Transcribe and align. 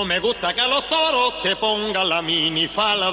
No 0.00 0.06
me 0.06 0.18
gusta 0.18 0.54
que 0.54 0.62
a 0.62 0.66
los 0.66 0.88
toros 0.88 1.42
te 1.42 1.54
pongan 1.56 2.08
la 2.08 2.22
mini 2.22 2.66
falda. 2.66 3.12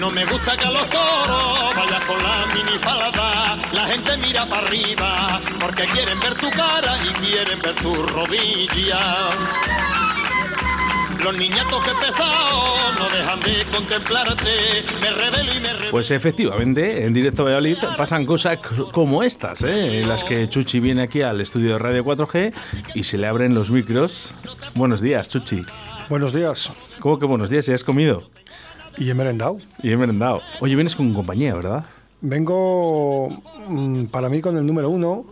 No 0.00 0.08
me 0.12 0.24
gusta 0.24 0.56
que 0.56 0.64
a 0.64 0.70
los 0.70 0.88
toros 0.88 1.76
vayas 1.76 2.02
con 2.06 2.22
la 2.22 2.46
mini 2.54 2.78
falda. 2.78 3.58
La 3.72 3.86
gente 3.86 4.16
mira 4.16 4.46
para 4.46 4.66
arriba 4.66 5.42
porque 5.60 5.84
quieren 5.88 6.18
ver 6.20 6.32
tu 6.36 6.48
cara 6.52 6.96
y 7.04 7.12
quieren 7.20 7.58
ver 7.58 7.74
tu 7.74 7.94
rodilla. 7.94 9.28
Los 11.24 11.40
niñatos 11.40 11.82
que 11.82 11.90
pesados 11.92 12.98
no 12.98 13.08
dejan 13.08 13.40
de 13.40 13.64
contemplarte. 13.74 14.84
Me 15.00 15.10
revelo 15.10 15.54
y 15.54 15.60
me 15.62 15.72
revelo. 15.72 15.90
Pues 15.90 16.10
efectivamente, 16.10 17.06
en 17.06 17.14
directo 17.14 17.44
Valladolid 17.44 17.78
pasan 17.96 18.26
cosas 18.26 18.58
como 18.92 19.22
estas, 19.22 19.62
¿eh? 19.62 20.00
en 20.00 20.08
las 20.10 20.22
que 20.22 20.46
Chuchi 20.50 20.80
viene 20.80 21.00
aquí 21.00 21.22
al 21.22 21.40
estudio 21.40 21.72
de 21.72 21.78
Radio 21.78 22.04
4G 22.04 22.52
y 22.94 23.04
se 23.04 23.16
le 23.16 23.26
abren 23.26 23.54
los 23.54 23.70
micros. 23.70 24.34
Buenos 24.74 25.00
días, 25.00 25.26
Chuchi. 25.30 25.64
Buenos 26.10 26.34
días. 26.34 26.70
¿Cómo 27.00 27.18
que 27.18 27.24
buenos 27.24 27.48
días? 27.48 27.64
¿Ya 27.64 27.74
has 27.74 27.84
comido? 27.84 28.28
Y 28.98 29.08
he 29.08 29.14
merendado. 29.14 29.56
Y 29.82 29.92
he 29.92 29.96
merendado. 29.96 30.42
Oye, 30.60 30.74
vienes 30.74 30.94
con 30.94 31.14
compañía, 31.14 31.54
¿verdad? 31.54 31.86
Vengo 32.20 33.30
mm, 33.66 34.04
para 34.06 34.28
mí 34.28 34.42
con 34.42 34.58
el 34.58 34.66
número 34.66 34.90
uno, 34.90 35.24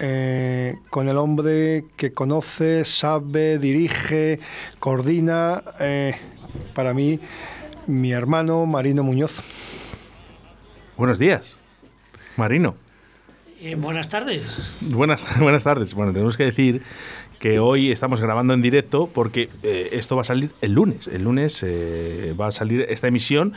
eh, 0.00 0.76
con 0.90 1.08
el 1.08 1.16
hombre 1.16 1.84
que 1.96 2.12
conoce, 2.12 2.84
sabe, 2.84 3.58
dirige, 3.58 4.40
coordina. 4.78 5.62
eh, 5.80 6.14
para 6.74 6.92
mí, 6.94 7.18
mi 7.86 8.12
hermano 8.12 8.66
Marino 8.66 9.02
Muñoz. 9.02 9.40
Buenos 10.96 11.18
días, 11.18 11.56
Marino. 12.36 12.74
Eh, 13.60 13.74
buenas 13.76 14.08
tardes. 14.08 14.56
Buenas, 14.80 15.26
buenas 15.40 15.64
tardes. 15.64 15.94
Bueno, 15.94 16.12
tenemos 16.12 16.36
que 16.36 16.44
decir 16.44 16.82
que 17.38 17.58
hoy 17.58 17.90
estamos 17.90 18.20
grabando 18.20 18.54
en 18.54 18.62
directo 18.62 19.08
porque 19.12 19.48
eh, 19.62 19.90
esto 19.92 20.16
va 20.16 20.22
a 20.22 20.24
salir 20.24 20.50
el 20.60 20.72
lunes. 20.72 21.06
El 21.08 21.24
lunes 21.24 21.62
eh, 21.62 22.34
va 22.40 22.48
a 22.48 22.52
salir 22.52 22.86
esta 22.88 23.08
emisión. 23.08 23.52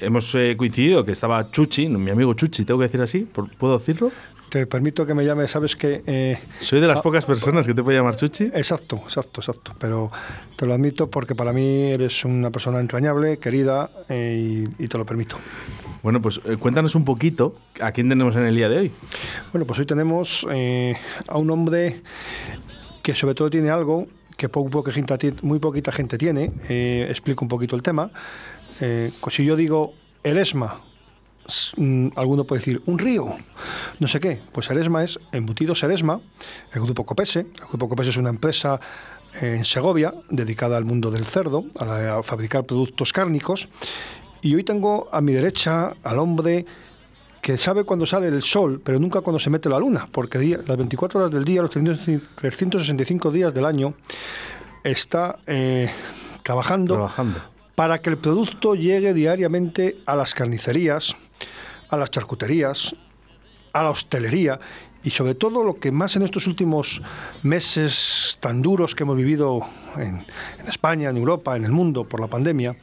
Hemos 0.00 0.34
eh, 0.34 0.54
coincidido 0.56 1.04
que 1.04 1.12
estaba 1.12 1.50
Chuchi, 1.50 1.88
mi 1.88 2.10
amigo 2.10 2.32
Chuchi, 2.34 2.64
tengo 2.64 2.78
que 2.80 2.84
decir 2.86 3.00
así, 3.00 3.20
¿Por- 3.20 3.50
¿puedo 3.56 3.78
decirlo? 3.78 4.12
Te 4.50 4.66
permito 4.66 5.04
que 5.04 5.12
me 5.12 5.24
llame, 5.26 5.46
sabes 5.46 5.76
que... 5.76 6.02
eh, 6.06 6.38
Soy 6.60 6.80
de 6.80 6.86
las 6.86 6.98
Ah, 6.98 7.02
pocas 7.02 7.26
personas 7.26 7.66
que 7.66 7.74
te 7.74 7.82
puede 7.82 7.98
llamar 7.98 8.16
Chuchi. 8.16 8.44
Exacto, 8.54 8.96
exacto, 9.04 9.40
exacto. 9.42 9.74
Pero 9.78 10.10
te 10.56 10.64
lo 10.64 10.72
admito 10.72 11.10
porque 11.10 11.34
para 11.34 11.52
mí 11.52 11.90
eres 11.90 12.24
una 12.24 12.50
persona 12.50 12.80
entrañable, 12.80 13.38
querida 13.38 13.90
eh, 14.08 14.64
y, 14.78 14.84
y 14.84 14.88
te 14.88 14.96
lo 14.96 15.04
permito. 15.04 15.36
Bueno, 16.02 16.22
pues 16.22 16.40
eh, 16.46 16.56
cuéntanos 16.56 16.94
un 16.94 17.04
poquito 17.04 17.56
a 17.80 17.92
quién 17.92 18.08
tenemos 18.08 18.36
en 18.36 18.44
el 18.44 18.54
día 18.56 18.70
de 18.70 18.78
hoy. 18.78 18.92
Bueno, 19.52 19.66
pues 19.66 19.78
hoy 19.80 19.86
tenemos 19.86 20.46
a 21.28 21.36
un 21.38 21.50
hombre 21.50 22.02
que 23.02 23.14
sobre 23.14 23.34
todo 23.34 23.50
tiene 23.50 23.68
algo 23.68 24.06
que 24.36 24.48
muy 25.42 25.58
poquita 25.58 25.92
gente 25.92 26.16
tiene. 26.16 26.52
Explico 26.68 27.44
un 27.44 27.48
poquito 27.48 27.76
el 27.76 27.82
tema. 27.82 28.10
Pues 28.78 29.34
si 29.34 29.44
yo 29.44 29.56
digo 29.56 29.92
el 30.22 30.38
ESMA, 30.38 30.80
alguno 32.16 32.44
puede 32.44 32.60
decir 32.60 32.82
un 32.86 32.98
río, 32.98 33.34
no 33.98 34.08
sé 34.08 34.20
qué. 34.20 34.40
Pues 34.52 34.68
el 34.70 34.78
ESMA 34.78 35.04
es 35.04 35.18
Embutidos 35.32 35.82
Eresma, 35.82 36.20
el 36.74 36.82
grupo 36.82 37.04
Copese. 37.06 37.40
El 37.40 37.66
grupo 37.68 37.88
Copese 37.88 38.10
es 38.10 38.16
una 38.16 38.30
empresa 38.30 38.80
eh, 39.40 39.54
en 39.58 39.64
Segovia 39.64 40.14
dedicada 40.30 40.76
al 40.76 40.84
mundo 40.84 41.10
del 41.10 41.24
cerdo, 41.24 41.64
a, 41.78 41.84
la- 41.84 42.16
a 42.18 42.22
fabricar 42.22 42.64
productos 42.64 43.12
cárnicos. 43.12 43.68
Y 44.42 44.54
hoy 44.54 44.62
tengo 44.64 45.08
a 45.10 45.20
mi 45.20 45.32
derecha 45.32 45.94
al 46.02 46.18
hombre 46.18 46.64
que 47.42 47.56
sabe 47.56 47.84
cuándo 47.84 48.04
sale 48.04 48.28
el 48.28 48.42
sol, 48.42 48.80
pero 48.84 48.98
nunca 48.98 49.20
cuando 49.20 49.38
se 49.38 49.48
mete 49.50 49.68
la 49.68 49.78
luna, 49.78 50.08
porque 50.12 50.38
día- 50.38 50.58
las 50.66 50.76
24 50.76 51.20
horas 51.20 51.32
del 51.32 51.44
día, 51.44 51.62
los 51.62 51.70
365 51.70 53.30
días 53.30 53.54
del 53.54 53.64
año, 53.64 53.94
está 54.84 55.38
eh, 55.46 55.90
trabajando, 56.42 56.94
Trabajando. 56.94 57.40
para 57.74 58.00
que 58.00 58.10
el 58.10 58.18
producto 58.18 58.74
llegue 58.74 59.14
diariamente 59.14 59.98
a 60.06 60.16
las 60.16 60.34
carnicerías, 60.34 61.16
a 61.88 61.96
las 61.96 62.10
charcuterías, 62.10 62.94
a 63.72 63.82
la 63.82 63.90
hostelería 63.90 64.58
y 65.04 65.10
sobre 65.10 65.34
todo 65.36 65.62
lo 65.62 65.76
que 65.76 65.92
más 65.92 66.16
en 66.16 66.22
estos 66.22 66.46
últimos 66.48 67.00
meses 67.42 68.36
tan 68.40 68.60
duros 68.62 68.94
que 68.96 69.04
hemos 69.04 69.16
vivido 69.16 69.60
en, 69.96 70.26
España, 70.66 71.08
en 71.08 71.16
Europa, 71.16 71.56
en 71.56 71.64
el 71.64 71.70
mundo 71.70 72.04
por 72.04 72.20
la 72.20 72.26
pandemia, 72.26 72.76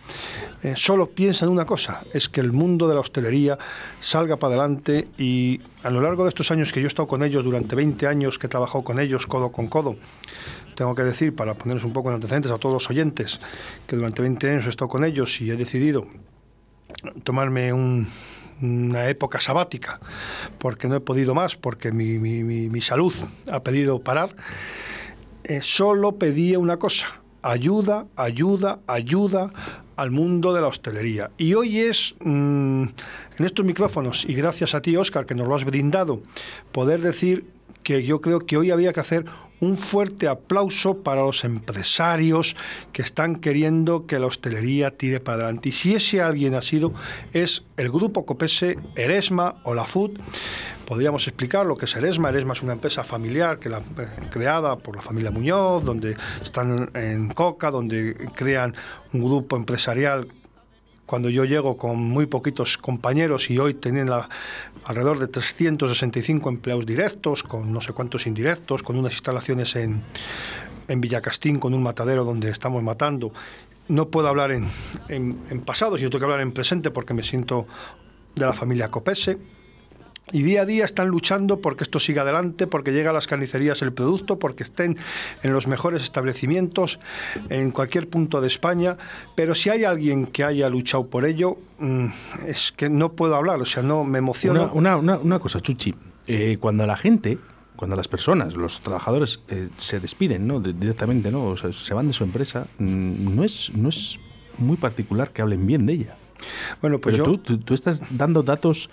eh, 0.64 0.74
solo 0.78 1.08
piensa 1.10 1.46
en 1.46 1.52
una 1.52 1.66
cosa, 1.66 2.04
es 2.14 2.30
que 2.30 2.40
el 2.40 2.54
mundo 2.54 2.88
de 2.88 2.96
la 2.96 3.02
hostelería 3.02 3.58
salga 4.00 4.38
para 4.38 4.56
adelante 4.56 5.10
y 5.18 5.60
a 5.84 5.90
lo 5.90 6.00
largo 6.02 6.24
de 6.24 6.30
estos 6.30 6.50
años 6.52 6.72
que 6.72 6.80
yo 6.80 6.86
he 6.86 6.88
estado 6.88 7.08
con 7.08 7.22
ellos, 7.22 7.44
durante 7.44 7.76
20 7.76 8.08
años 8.08 8.40
que 8.40 8.48
he 8.48 8.50
trabajado 8.50 8.84
con 8.84 9.00
ellos 9.00 9.28
codo 9.28 9.52
con 9.52 9.68
codo, 9.68 9.98
tengo 10.76 10.96
que 10.96 11.04
decir, 11.04 11.36
para 11.36 11.54
ponernos 11.54 11.84
un 11.84 11.94
poco 11.94 12.10
en 12.10 12.16
antecedentes 12.16 12.52
a 12.52 12.58
todos 12.58 12.74
los 12.74 12.90
oyentes, 12.90 13.40
que 13.88 13.98
durante 13.98 14.22
20 14.22 14.50
años 14.52 14.66
he 14.66 14.70
estado 14.70 14.88
con 14.88 15.04
ellos 15.04 15.42
y 15.42 15.52
he 15.52 15.58
decidido 15.58 16.08
tomarme 17.24 17.74
un- 17.74 18.08
una 18.62 19.10
época 19.10 19.40
sabática, 19.40 20.00
porque 20.58 20.88
no 20.88 20.96
he 20.96 21.00
podido 21.00 21.34
más, 21.34 21.56
porque 21.56 21.92
mi, 21.92 22.18
mi- 22.18 22.82
salud 22.82 23.14
ha 23.52 23.62
pedido 23.62 24.00
parar, 24.00 24.36
eh, 25.44 25.60
solo 25.62 26.14
pedía 26.14 26.60
una 26.60 26.78
cosa, 26.78 27.08
ayuda, 27.42 28.06
ayuda, 28.16 28.80
ayuda 28.88 29.52
al 29.96 30.12
mundo 30.12 30.54
de 30.54 30.62
la 30.62 30.68
hostelería. 30.68 31.32
Y 31.38 31.54
hoy 31.54 31.80
es, 31.80 32.16
mm, 32.22 32.84
en 32.84 33.46
estos 33.46 33.66
micrófonos, 33.66 34.26
y 34.28 34.34
gracias 34.34 34.74
a 34.76 34.82
ti, 34.82 34.96
Óscar, 34.98 35.26
que 35.26 35.36
nos 35.36 35.48
lo 35.48 35.56
has 35.56 35.64
brindado, 35.64 36.22
poder 36.72 37.02
decir 37.02 37.46
que 37.84 38.04
yo 38.04 38.20
creo 38.20 38.46
que 38.46 38.58
hoy 38.58 38.72
había 38.72 38.92
que 38.94 39.00
hacer 39.00 39.26
un 39.60 39.78
fuerte 39.78 40.28
aplauso 40.28 40.98
para 40.98 41.22
los 41.22 41.44
empresarios 41.44 42.56
que 42.92 43.02
están 43.02 43.38
queriendo 43.38 44.06
que 44.06 44.20
la 44.20 44.28
hostelería 44.28 44.92
tire 44.92 45.20
para 45.20 45.44
adelante. 45.44 45.70
Y 45.70 45.72
si 45.72 45.96
ese 45.96 46.22
alguien 46.22 46.56
ha 46.56 46.62
sido, 46.62 46.94
es 47.34 47.64
el 47.78 47.90
grupo 47.90 48.26
Copese, 48.26 48.78
Eresma 48.96 49.56
o 49.64 49.74
la 49.74 49.86
Food. 49.86 50.20
Podríamos 50.86 51.28
explicar 51.28 51.66
lo 51.66 51.78
que 51.78 51.86
es 51.86 51.96
Eresma. 51.96 52.30
Eresma 52.30 52.54
es 52.54 52.62
una 52.62 52.74
empresa 52.74 53.04
familiar 53.04 53.60
que 53.60 53.70
la, 53.70 53.80
eh, 53.80 54.08
creada 54.30 54.76
por 54.78 54.96
la 54.96 55.02
familia 55.02 55.32
Muñoz, 55.32 55.84
donde 55.84 56.16
están 56.44 56.92
en 56.94 57.30
Coca, 57.30 57.72
donde 57.72 58.30
crean 58.36 58.76
un 59.14 59.22
grupo 59.22 59.56
empresarial 59.56 60.28
cuando 61.06 61.30
yo 61.30 61.46
llego 61.46 61.78
con 61.78 61.98
muy 61.98 62.26
poquitos 62.26 62.78
compañeros 62.78 63.50
y 63.50 63.60
hoy 63.60 63.76
tienen 63.76 64.10
alrededor 64.84 65.20
de 65.20 65.28
365 65.28 66.50
empleados 66.50 66.86
directos, 66.86 67.44
con 67.44 67.72
no 67.72 67.82
sé 67.82 67.94
cuántos 67.94 68.26
indirectos, 68.28 68.82
con 68.82 68.98
unas 68.98 69.14
instalaciones 69.14 69.76
en, 69.76 70.02
en 70.88 71.02
Villacastín, 71.02 71.60
con 71.60 71.74
un 71.74 71.84
matadero 71.84 72.24
donde 72.24 72.50
estamos 72.50 72.82
matando. 72.82 73.32
No 73.88 74.10
puedo 74.10 74.28
hablar 74.28 74.52
en, 74.52 74.68
en, 75.10 75.38
en 75.50 75.62
pasado, 75.62 75.98
sino 75.98 76.10
tengo 76.10 76.20
que 76.20 76.26
hablar 76.26 76.42
en 76.42 76.52
presente 76.52 76.90
porque 76.90 77.14
me 77.14 77.24
siento 77.24 77.68
de 78.34 78.46
la 78.46 78.54
familia 78.54 78.90
Copese. 78.90 79.38
Y 80.32 80.42
día 80.44 80.64
a 80.64 80.66
día 80.66 80.86
están 80.86 81.08
luchando 81.10 81.60
porque 81.60 81.84
esto 81.84 82.00
siga 82.00 82.24
adelante, 82.24 82.66
porque 82.68 82.92
llegue 82.92 83.08
a 83.08 83.14
las 83.14 83.28
carnicerías 83.28 83.82
el 83.84 83.94
producto, 83.94 84.40
porque 84.40 84.64
estén 84.64 84.98
en 85.44 85.54
los 85.54 85.68
mejores 85.68 86.02
establecimientos 86.02 87.00
en 87.50 87.72
cualquier 87.72 88.10
punto 88.10 88.42
de 88.42 88.48
España. 88.48 88.98
Pero 89.36 89.54
si 89.54 89.70
hay 89.70 89.84
alguien 89.84 90.26
que 90.26 90.44
haya 90.44 90.68
luchado 90.70 91.06
por 91.08 91.26
ello, 91.26 91.58
mm, 91.80 92.06
es 92.48 92.74
que 92.76 92.90
no 92.90 93.14
puedo 93.14 93.36
hablar, 93.36 93.62
o 93.62 93.66
sea, 93.66 93.84
no 93.84 94.04
me 94.04 94.18
emociona. 94.18 94.64
Una, 94.64 94.74
una- 94.74 94.98
una- 94.98 95.18
una 95.20 95.40
cosa, 95.40 95.60
Chuchi. 95.62 95.94
Eh, 96.28 96.58
cuando 96.60 96.88
la 96.88 96.98
gente, 96.98 97.38
cuando 97.76 97.96
las 97.96 98.08
personas, 98.08 98.56
los 98.56 98.82
trabajadores 98.82 99.44
eh, 99.48 99.70
se 99.78 100.00
despiden 100.00 100.48
¿no? 100.48 100.60
De- 100.60 100.74
directamente, 100.74 101.30
¿no? 101.32 101.46
O 101.46 101.58
sea, 101.58 101.72
se 101.72 101.94
van 101.94 102.08
de 102.08 102.14
su 102.14 102.24
empresa, 102.24 102.66
mm, 102.80 103.36
no 103.36 103.44
es, 103.44 103.72
no 103.76 103.90
es 103.90 104.20
muy 104.58 104.78
particular 104.78 105.30
que 105.32 105.44
hablen 105.44 105.68
bien 105.68 105.86
de 105.86 105.94
ella. 105.94 106.16
Bueno, 106.82 107.00
pues 107.00 107.14
Pero 107.16 107.26
yo, 107.26 107.32
tú, 107.34 107.38
tú, 107.38 107.58
tú 107.60 107.74
estás 107.76 108.02
dando 108.10 108.42
datos, 108.42 108.90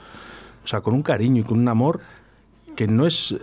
o 0.62 0.66
sea, 0.66 0.80
con 0.80 0.94
un 0.94 1.02
cariño 1.02 1.40
y 1.40 1.44
con 1.44 1.58
un 1.58 1.68
amor 1.68 2.00
que 2.76 2.86
no 2.86 3.06
es, 3.06 3.34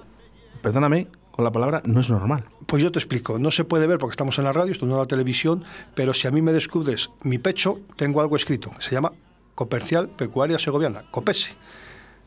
perdóname 0.62 1.07
con 1.31 1.45
la 1.45 1.51
palabra, 1.51 1.81
no 1.86 2.01
es 2.01 2.10
normal. 2.10 2.45
pues 2.66 2.83
yo 2.83 2.92
te 2.92 3.00
explico. 3.00 3.39
No 3.39 3.51
se 3.51 3.63
puede 3.63 3.88
ver 3.88 3.98
porque 3.98 4.13
estamos 4.13 4.38
en 4.39 4.44
la 4.44 4.54
radio, 4.54 4.71
esto 4.71 4.86
no 4.86 4.95
es 4.95 5.00
la 5.00 5.07
televisión, 5.07 5.63
pero 5.95 6.13
si 6.13 6.27
a 6.27 6.31
mí 6.31 6.42
me 6.42 6.51
descubres 6.51 7.10
mi 7.24 7.38
pecho, 7.38 7.80
tengo 7.95 8.21
algo 8.21 8.36
escrito 8.36 8.69
que 8.71 8.81
se 8.81 8.92
llama 8.92 9.13
Comercial 9.56 10.10
Pecuaria 10.10 10.60
Segoviana, 10.60 11.04
COPESE. 11.12 11.56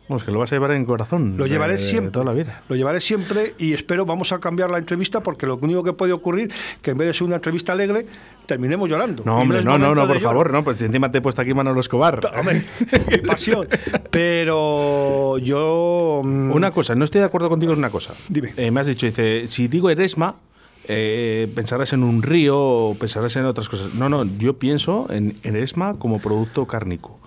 Vamos, 0.08 0.24
que 0.24 0.32
lo 0.32 0.40
vas 0.40 0.52
a 0.52 0.56
llevar 0.56 0.72
en 0.72 0.80
el 0.82 0.86
corazón. 0.86 1.36
Lo 1.38 1.46
llevaré 1.46 1.74
de 1.74 1.78
siempre. 1.78 2.10
toda 2.10 2.24
la 2.24 2.32
vida. 2.32 2.62
Lo 2.68 2.76
llevaré 2.76 3.00
siempre 3.00 3.54
y 3.58 3.72
espero, 3.72 4.04
vamos 4.04 4.32
a 4.32 4.40
cambiar 4.40 4.68
la 4.70 4.78
entrevista 4.78 5.22
porque 5.22 5.46
lo 5.46 5.56
único 5.56 5.82
que 5.84 5.92
puede 5.92 6.12
ocurrir 6.12 6.52
que 6.82 6.90
en 6.90 6.98
vez 6.98 7.08
de 7.08 7.14
ser 7.14 7.22
una 7.24 7.36
entrevista 7.36 7.72
alegre, 7.72 8.06
terminemos 8.46 8.90
llorando. 8.90 9.22
No, 9.24 9.38
hombre, 9.38 9.62
no, 9.62 9.78
no, 9.78 9.94
no, 9.94 10.02
por 10.02 10.08
llorar. 10.08 10.20
favor, 10.20 10.52
no, 10.52 10.64
pues 10.64 10.82
encima 10.82 11.10
te 11.10 11.18
he 11.18 11.20
puesto 11.20 11.40
aquí 11.40 11.54
Manolo 11.54 11.80
Escobar. 11.80 12.20
Hombre, 12.36 12.64
qué 13.08 13.18
pasión. 13.18 13.68
Pero 14.10 15.38
yo... 15.38 16.20
mm, 16.24 16.50
Una 16.52 16.70
cosa, 16.72 16.94
no 16.94 17.04
estoy 17.04 17.20
de 17.20 17.26
acuerdo 17.26 17.48
contigo 17.48 17.72
en 17.72 17.78
una 17.78 17.90
cosa. 17.90 18.12
Dime. 18.28 18.52
Eh, 18.56 18.70
me 18.70 18.80
has 18.80 18.88
dicho, 18.88 19.06
dice, 19.06 19.46
si 19.48 19.68
digo 19.68 19.88
Eresma, 19.88 20.36
eh, 20.88 21.50
pensarás 21.54 21.92
en 21.92 22.02
un 22.02 22.22
río 22.22 22.58
o 22.58 22.94
pensarás 22.98 23.36
en 23.36 23.44
otras 23.46 23.68
cosas. 23.68 23.94
No, 23.94 24.08
no, 24.08 24.24
yo 24.38 24.58
pienso 24.58 25.06
en, 25.10 25.36
en 25.42 25.56
Eresma 25.56 25.98
como 25.98 26.20
producto 26.20 26.66
cárnico. 26.66 27.18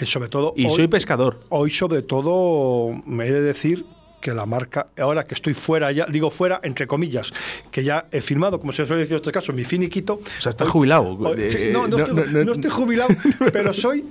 Eh, 0.00 0.06
sobre 0.06 0.28
todo... 0.28 0.54
Y 0.56 0.66
hoy- 0.66 0.72
soy 0.72 0.88
pescador. 0.88 1.40
Hoy, 1.48 1.70
sobre 1.70 2.02
todo, 2.02 2.90
me 3.06 3.26
he 3.26 3.32
de 3.32 3.42
decir 3.42 3.84
que 4.22 4.32
la 4.32 4.46
marca, 4.46 4.86
ahora 4.96 5.26
que 5.26 5.34
estoy 5.34 5.52
fuera 5.52 5.90
ya, 5.90 6.06
digo 6.06 6.30
fuera 6.30 6.60
entre 6.62 6.86
comillas, 6.86 7.32
que 7.72 7.82
ya 7.82 8.06
he 8.12 8.20
firmado, 8.20 8.60
como 8.60 8.72
se 8.72 8.86
suele 8.86 9.00
decir 9.00 9.14
en 9.14 9.16
este 9.16 9.32
caso, 9.32 9.52
mi 9.52 9.64
finiquito. 9.64 10.14
O 10.14 10.40
sea, 10.40 10.50
estás 10.50 10.68
jubilado. 10.68 11.18
no, 11.18 11.34
no, 11.34 11.34
estoy, 11.34 12.44
no, 12.44 12.52
estoy, 12.52 12.70
jubilado, 12.70 13.10
pero 13.52 13.74
soy 13.74 14.04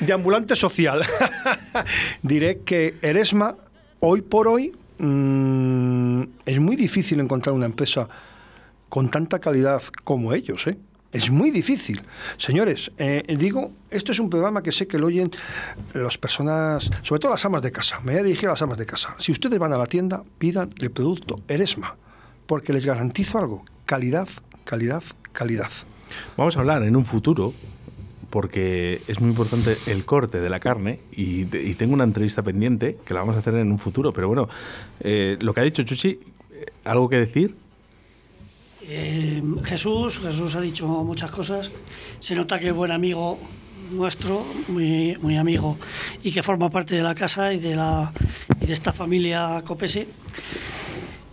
de 0.00 0.12
ambulante 0.12 0.54
social. 0.54 1.02
Diré 2.22 2.60
que 2.60 2.94
Eresma, 3.02 3.56
hoy 3.98 4.22
por 4.22 4.46
hoy, 4.46 4.72
mmm, 4.98 6.22
es 6.46 6.60
muy 6.60 6.76
difícil 6.76 7.18
encontrar 7.20 7.52
una 7.52 7.66
empresa 7.66 8.08
con 8.88 9.10
tanta 9.10 9.40
calidad 9.40 9.82
como 10.04 10.32
ellos, 10.32 10.66
¿eh? 10.68 10.78
Es 11.10 11.30
muy 11.30 11.50
difícil. 11.50 12.02
Señores, 12.36 12.90
eh, 12.98 13.22
digo, 13.38 13.72
esto 13.90 14.12
es 14.12 14.20
un 14.20 14.28
programa 14.28 14.62
que 14.62 14.72
sé 14.72 14.86
que 14.86 14.98
lo 14.98 15.06
oyen 15.06 15.30
las 15.94 16.18
personas, 16.18 16.90
sobre 17.02 17.18
todo 17.18 17.30
las 17.30 17.44
amas 17.46 17.62
de 17.62 17.72
casa. 17.72 18.00
Me 18.00 18.12
voy 18.12 18.20
a 18.20 18.24
dirigir 18.24 18.48
a 18.48 18.52
las 18.52 18.62
amas 18.62 18.76
de 18.76 18.84
casa. 18.84 19.16
Si 19.18 19.32
ustedes 19.32 19.58
van 19.58 19.72
a 19.72 19.78
la 19.78 19.86
tienda, 19.86 20.22
pidan 20.38 20.74
el 20.78 20.90
producto 20.90 21.40
Eresma, 21.48 21.96
porque 22.46 22.74
les 22.74 22.84
garantizo 22.84 23.38
algo, 23.38 23.64
calidad, 23.86 24.28
calidad, 24.64 25.02
calidad. 25.32 25.70
Vamos 26.36 26.56
a 26.58 26.60
hablar 26.60 26.82
en 26.82 26.94
un 26.94 27.06
futuro, 27.06 27.54
porque 28.28 29.00
es 29.08 29.18
muy 29.20 29.30
importante 29.30 29.78
el 29.86 30.04
corte 30.04 30.40
de 30.40 30.50
la 30.50 30.60
carne 30.60 31.00
y, 31.12 31.46
tengo 31.76 31.94
una 31.94 32.04
entrevista 32.04 32.42
pendiente 32.42 32.98
que 33.06 33.14
la 33.14 33.20
vamos 33.20 33.36
a 33.36 33.38
hacer 33.38 33.54
en 33.54 33.70
un 33.72 33.78
futuro. 33.78 34.12
Pero 34.12 34.28
bueno, 34.28 34.48
eh, 35.00 35.38
lo 35.40 35.54
que 35.54 35.60
ha 35.60 35.64
dicho 35.64 35.82
Chuchi, 35.84 36.20
eh, 36.50 36.66
¿algo 36.84 37.08
que 37.08 37.16
decir? 37.16 37.54
Eh, 38.82 39.42
Jesús, 39.64 40.20
Jesús 40.20 40.54
ha 40.54 40.60
dicho 40.60 40.86
muchas 40.86 41.30
cosas. 41.30 41.70
Se 42.18 42.34
nota 42.34 42.58
que 42.58 42.68
es 42.68 42.74
buen 42.74 42.90
amigo 42.90 43.38
nuestro, 43.90 44.46
muy, 44.68 45.16
muy 45.20 45.36
amigo, 45.36 45.78
y 46.22 46.30
que 46.30 46.42
forma 46.42 46.70
parte 46.70 46.94
de 46.94 47.02
la 47.02 47.14
casa 47.14 47.52
y 47.52 47.58
de, 47.58 47.74
la, 47.74 48.12
y 48.60 48.66
de 48.66 48.72
esta 48.72 48.92
familia 48.92 49.62
Copese. 49.66 50.06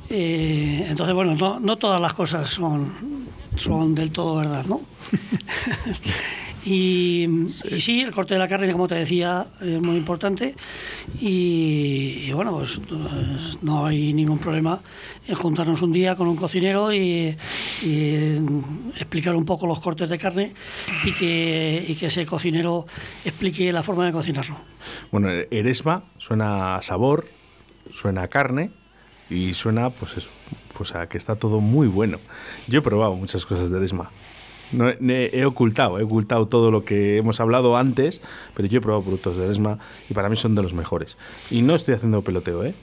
Eh, 0.10 0.86
entonces, 0.88 1.16
bueno, 1.16 1.36
no, 1.36 1.60
no, 1.60 1.78
todas 1.78 2.00
las 2.02 2.14
cosas 2.14 2.50
son, 2.50 3.28
son 3.58 3.96
del 3.96 4.12
todo 4.12 4.38
verdad, 4.38 4.66
¿no? 4.66 4.80
Y, 6.66 7.28
sí. 7.78 8.02
el 8.02 8.12
corte 8.12 8.34
de 8.34 8.40
la 8.40 8.48
carne, 8.48 8.72
como 8.72 8.88
te 8.88 8.96
decía, 8.96 9.48
es 9.62 9.80
muy 9.80 9.98
importante. 9.98 10.56
Y, 11.20 12.32
bueno, 12.32 12.54
pues, 12.54 12.82
pues, 12.88 13.62
no 13.62 13.86
hay 13.86 14.14
ningún 14.14 14.40
problema 14.40 14.82
en 15.28 15.36
juntarnos 15.36 15.82
un 15.82 15.92
día 15.92 16.16
con 16.16 16.28
un 16.28 16.36
cocinero 16.36 16.92
y, 16.92 17.38
explicar 18.96 19.36
un 19.36 19.46
poco 19.46 19.68
los 19.68 19.80
cortes 19.80 20.10
de 20.10 20.18
carne 20.18 20.54
y 21.04 21.14
que, 21.14 21.96
que 22.00 22.08
ese 22.08 22.26
cocinero 22.26 22.86
explique 23.24 23.72
la 23.72 23.84
forma 23.84 24.06
de 24.08 24.12
cocinarlo. 24.12 24.58
Bueno, 25.12 25.30
Eresma 25.52 26.04
suena 26.18 26.76
a 26.76 26.82
sabor, 26.82 27.28
suena 27.92 28.24
a 28.24 28.28
carne 28.28 28.72
y 29.30 29.54
suena 29.54 29.90
pues 29.90 30.18
eso, 30.18 30.30
pues 30.76 30.96
a 30.96 31.08
que 31.08 31.18
está 31.18 31.36
todo 31.36 31.60
muy 31.60 31.88
bueno. 31.88 32.20
Yo 32.68 32.80
he 32.80 32.82
probado 32.82 33.16
muchas 33.16 33.46
cosas 33.46 33.70
de 33.70 33.78
Eresma. 33.78 34.12
No, 34.76 34.90
he 34.90 35.46
ocultado, 35.46 36.00
he 36.00 36.04
ocultado 36.04 36.48
todo 36.48 36.72
lo 36.72 36.86
que 36.86 37.18
hemos 37.18 37.40
hablado 37.40 37.78
antes, 37.78 38.22
pero 38.54 38.68
yo 38.68 38.80
he 38.80 38.82
probado 38.82 39.04
productos 39.04 39.38
de 39.38 39.46
Eresma 39.46 39.80
y 40.10 40.14
para 40.14 40.30
mí 40.30 40.36
son 40.36 40.56
de 40.56 40.62
los 40.62 40.74
mejores. 40.74 41.18
Y 41.50 41.62
no 41.62 41.76
estoy 41.76 41.96
haciendo 41.96 42.22
peloteo, 42.22 42.64
¿eh? 42.64 42.76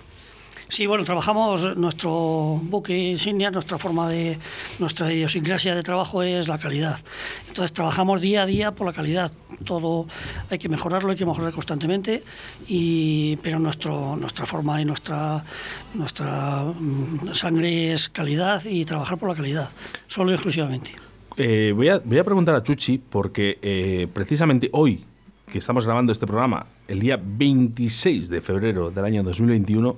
Sí, 0.73 0.87
bueno, 0.87 1.05
trabajamos 1.05 1.77
nuestro 1.77 2.59
buque 2.63 2.97
insignia, 2.97 3.51
nuestra 3.51 3.79
forma 3.79 4.09
de, 4.09 4.39
nuestra 4.79 5.13
idiosincrasia 5.13 5.75
de 5.75 5.83
trabajo 5.83 6.23
es 6.23 6.49
la 6.49 6.59
calidad. 6.59 6.99
Entonces 7.47 7.75
trabajamos 7.75 8.23
día 8.23 8.45
a 8.45 8.47
día 8.47 8.73
por 8.73 8.87
la 8.87 8.95
calidad. 8.95 9.33
Todo 9.67 10.07
hay 10.49 10.59
que 10.59 10.71
mejorarlo, 10.71 11.11
hay 11.11 11.19
que 11.19 11.27
mejorar 11.27 11.53
constantemente, 11.53 12.23
y, 12.69 13.37
pero 13.43 13.59
nuestro, 13.59 14.17
nuestra 14.17 14.47
forma 14.47 14.81
y 14.81 14.87
nuestra, 14.87 15.45
nuestra 15.93 16.65
mm, 16.65 17.35
sangre 17.35 17.93
es 17.93 18.09
calidad 18.09 18.65
y 18.65 18.87
trabajar 18.87 19.19
por 19.19 19.29
la 19.29 19.35
calidad, 19.35 19.69
solo 20.07 20.31
y 20.31 20.35
exclusivamente. 20.37 21.12
Eh, 21.37 21.73
voy, 21.75 21.89
a, 21.89 21.99
voy, 21.99 22.19
a, 22.19 22.25
preguntar 22.25 22.55
a 22.55 22.63
Chuchi 22.63 22.99
porque 22.99 23.59
eh, 23.63 24.07
precisamente 24.13 24.69
hoy 24.73 25.05
que 25.51 25.59
estamos 25.59 25.87
grabando 25.87 26.13
este 26.13 26.27
programa, 26.27 26.67
el 26.89 27.01
día 27.01 27.21
26 27.23 28.29
de 28.29 28.41
febrero 28.41 28.91
del 28.91 29.05
año 29.05 29.23
2021, 29.23 29.97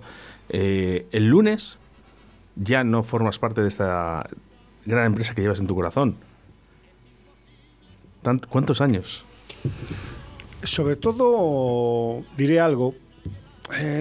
eh, 0.48 1.06
el 1.10 1.26
lunes 1.26 1.78
ya 2.56 2.84
no 2.84 3.02
formas 3.02 3.38
parte 3.38 3.62
de 3.62 3.68
esta 3.68 4.28
gran 4.84 5.06
empresa 5.06 5.34
que 5.34 5.42
llevas 5.42 5.60
en 5.60 5.66
tu 5.66 5.74
corazón. 5.74 6.16
¿Cuántos 8.48 8.80
años? 8.80 9.24
Sobre 10.62 10.96
todo, 10.96 12.24
diré 12.36 12.58
algo, 12.58 12.94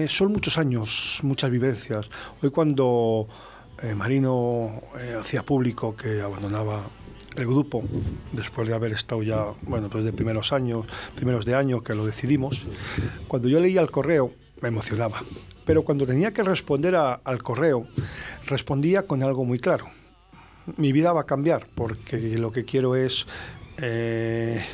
son 0.08 0.32
muchos 0.32 0.56
años, 0.56 1.20
muchas 1.22 1.50
vivencias. 1.50 2.08
Hoy 2.42 2.50
cuando 2.50 3.28
Marino 3.94 4.80
hacía 5.20 5.42
público 5.42 5.94
que 5.94 6.22
abandonaba 6.22 6.84
el 7.36 7.46
grupo, 7.46 7.82
después 8.32 8.68
de 8.68 8.74
haber 8.74 8.92
estado 8.92 9.22
ya, 9.22 9.46
bueno, 9.62 9.88
pues 9.88 10.04
de 10.04 10.12
primeros 10.12 10.52
años, 10.52 10.86
primeros 11.14 11.44
de 11.44 11.54
año 11.54 11.82
que 11.82 11.94
lo 11.94 12.06
decidimos, 12.06 12.66
cuando 13.28 13.48
yo 13.48 13.60
leía 13.60 13.80
el 13.80 13.90
correo 13.90 14.32
me 14.60 14.68
emocionaba. 14.68 15.22
Pero 15.64 15.82
cuando 15.82 16.06
tenía 16.06 16.32
que 16.32 16.42
responder 16.42 16.94
al 16.94 17.42
correo, 17.42 17.86
respondía 18.46 19.06
con 19.06 19.22
algo 19.22 19.44
muy 19.44 19.58
claro. 19.58 19.86
Mi 20.76 20.92
vida 20.92 21.12
va 21.12 21.22
a 21.22 21.26
cambiar 21.26 21.66
porque 21.74 22.38
lo 22.38 22.52
que 22.52 22.64
quiero 22.64 22.96
es 22.96 23.26
eh, 23.78 24.64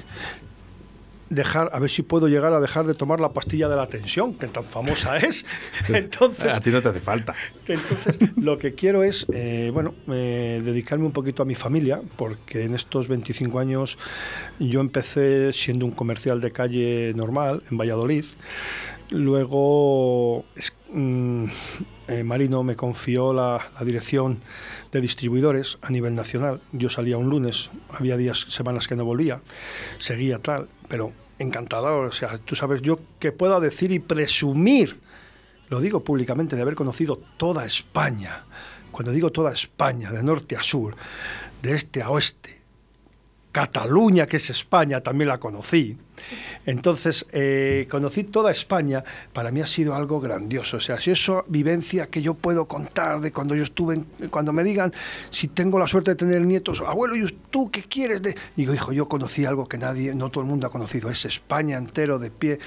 dejar, 1.31 1.71
a 1.73 1.79
ver 1.79 1.89
si 1.89 2.03
puedo 2.03 2.29
llegar 2.29 2.53
a 2.53 2.61
dejar 2.61 2.87
de 2.87 2.95
tomar 2.95 3.21
la 3.21 3.33
pastilla 3.33 3.69
de 3.69 3.77
la 3.77 3.87
tensión, 3.87 4.35
que 4.35 4.49
tan 4.49 4.65
famosa 4.65 5.17
es. 5.17 5.47
Entonces, 5.89 6.53
a 6.55 6.61
ti 6.61 6.71
no 6.71 6.83
te 6.83 6.91
hace 6.91 7.01
falta. 7.01 7.35
Entonces, 7.67 8.19
lo 8.37 8.59
que 8.59 8.75
quiero 8.75 9.03
es, 9.03 9.27
eh, 9.33 9.71
bueno, 9.73 9.95
eh, 10.09 10.61
dedicarme 10.63 11.07
un 11.07 11.13
poquito 11.13 11.43
a 11.43 11.47
mi 11.47 11.55
familia, 11.55 12.03
porque 12.17 12.65
en 12.65 12.75
estos 12.75 13.09
25 13.09 13.59
años 13.59 13.97
yo 14.59 14.81
empecé 14.81 15.53
siendo 15.53 15.87
un 15.87 15.93
comercial 15.93 16.41
de 16.41 16.51
calle 16.51 17.13
normal 17.15 17.63
en 17.71 17.79
Valladolid. 17.79 18.25
Luego, 19.11 20.45
mm, 20.93 21.47
eh, 22.11 22.25
Marino 22.25 22.65
me 22.65 22.75
confió 22.75 23.33
la, 23.33 23.71
dirección 23.85 24.41
de 24.91 25.01
distribuidores 25.01 25.79
a 25.81 25.91
nivel 25.91 26.17
nacional. 26.17 26.61
Yo 26.73 26.91
salía 26.91 27.17
un 27.17 27.31
lunes, 27.31 27.71
había 27.89 28.17
días, 28.17 28.47
semanas 28.49 28.89
que 28.89 28.97
no 28.97 29.05
volvía, 29.05 29.43
seguía 29.99 30.41
tal, 30.41 30.69
pero 30.89 31.13
encantador. 31.39 32.07
O 32.07 32.13
sea, 32.13 32.39
tú 32.39 32.57
sabes, 32.57 32.83
yo 32.83 32.99
que 33.21 33.31
pueda 33.31 33.61
decir 33.61 33.93
y 33.93 34.01
presumir, 34.01 34.99
lo 35.69 35.81
digo 35.81 36.03
públicamente, 36.03 36.57
de 36.57 36.63
haber 36.63 36.75
conocido 36.75 37.21
toda 37.37 37.65
España. 37.65 38.45
Cuando 38.91 39.13
digo 39.13 39.31
toda 39.31 39.53
España, 39.53 40.11
de 40.11 40.25
norte 40.25 40.57
a 40.57 40.65
sur, 40.65 40.97
de 41.63 41.75
este 41.77 42.03
a 42.03 42.11
oeste, 42.11 42.60
Cataluña, 43.53 44.27
que 44.27 44.37
es 44.37 44.51
España, 44.51 45.01
también 45.01 45.29
la 45.29 45.39
conocí. 45.39 45.97
Entonces, 46.67 47.27
eh, 47.33 47.89
conocí 47.91 48.25
toda 48.25 48.53
España, 48.53 49.03
para 49.33 49.51
mí 49.51 49.61
ha 49.61 49.67
sido 49.67 49.95
algo 49.95 50.21
grandioso. 50.21 50.77
O 50.77 50.81
sea, 50.81 51.01
si 51.01 51.11
eso 51.11 51.45
vivencia 51.49 52.07
que 52.07 52.23
yo 52.23 52.35
puedo 52.35 52.67
contar 52.67 53.21
de 53.21 53.33
cuando 53.33 53.55
yo 53.55 53.65
estuve, 53.65 54.05
cuando 54.31 54.53
me 54.53 54.63
digan, 54.63 54.93
si 55.31 55.49
tengo 55.49 55.79
la 55.79 55.89
suerte 55.89 56.13
de 56.13 56.17
tener 56.17 56.43
nietos, 56.43 56.81
abuelo, 56.81 57.17
¿y 57.17 57.27
tú 57.51 57.71
qué 57.71 57.83
quieres? 57.83 58.23
De... 58.23 58.37
Digo, 58.57 58.75
hijo, 58.75 58.93
yo 58.93 59.09
conocí 59.09 59.45
algo 59.45 59.67
que 59.67 59.79
nadie, 59.79 60.15
no 60.15 60.29
todo 60.29 60.45
el 60.45 60.51
mundo 60.51 60.67
ha 60.67 60.71
conocido, 60.71 61.11
es 61.11 61.25
España 61.25 61.79
entero 61.79 62.19
de 62.19 62.31
pie, 62.31 62.61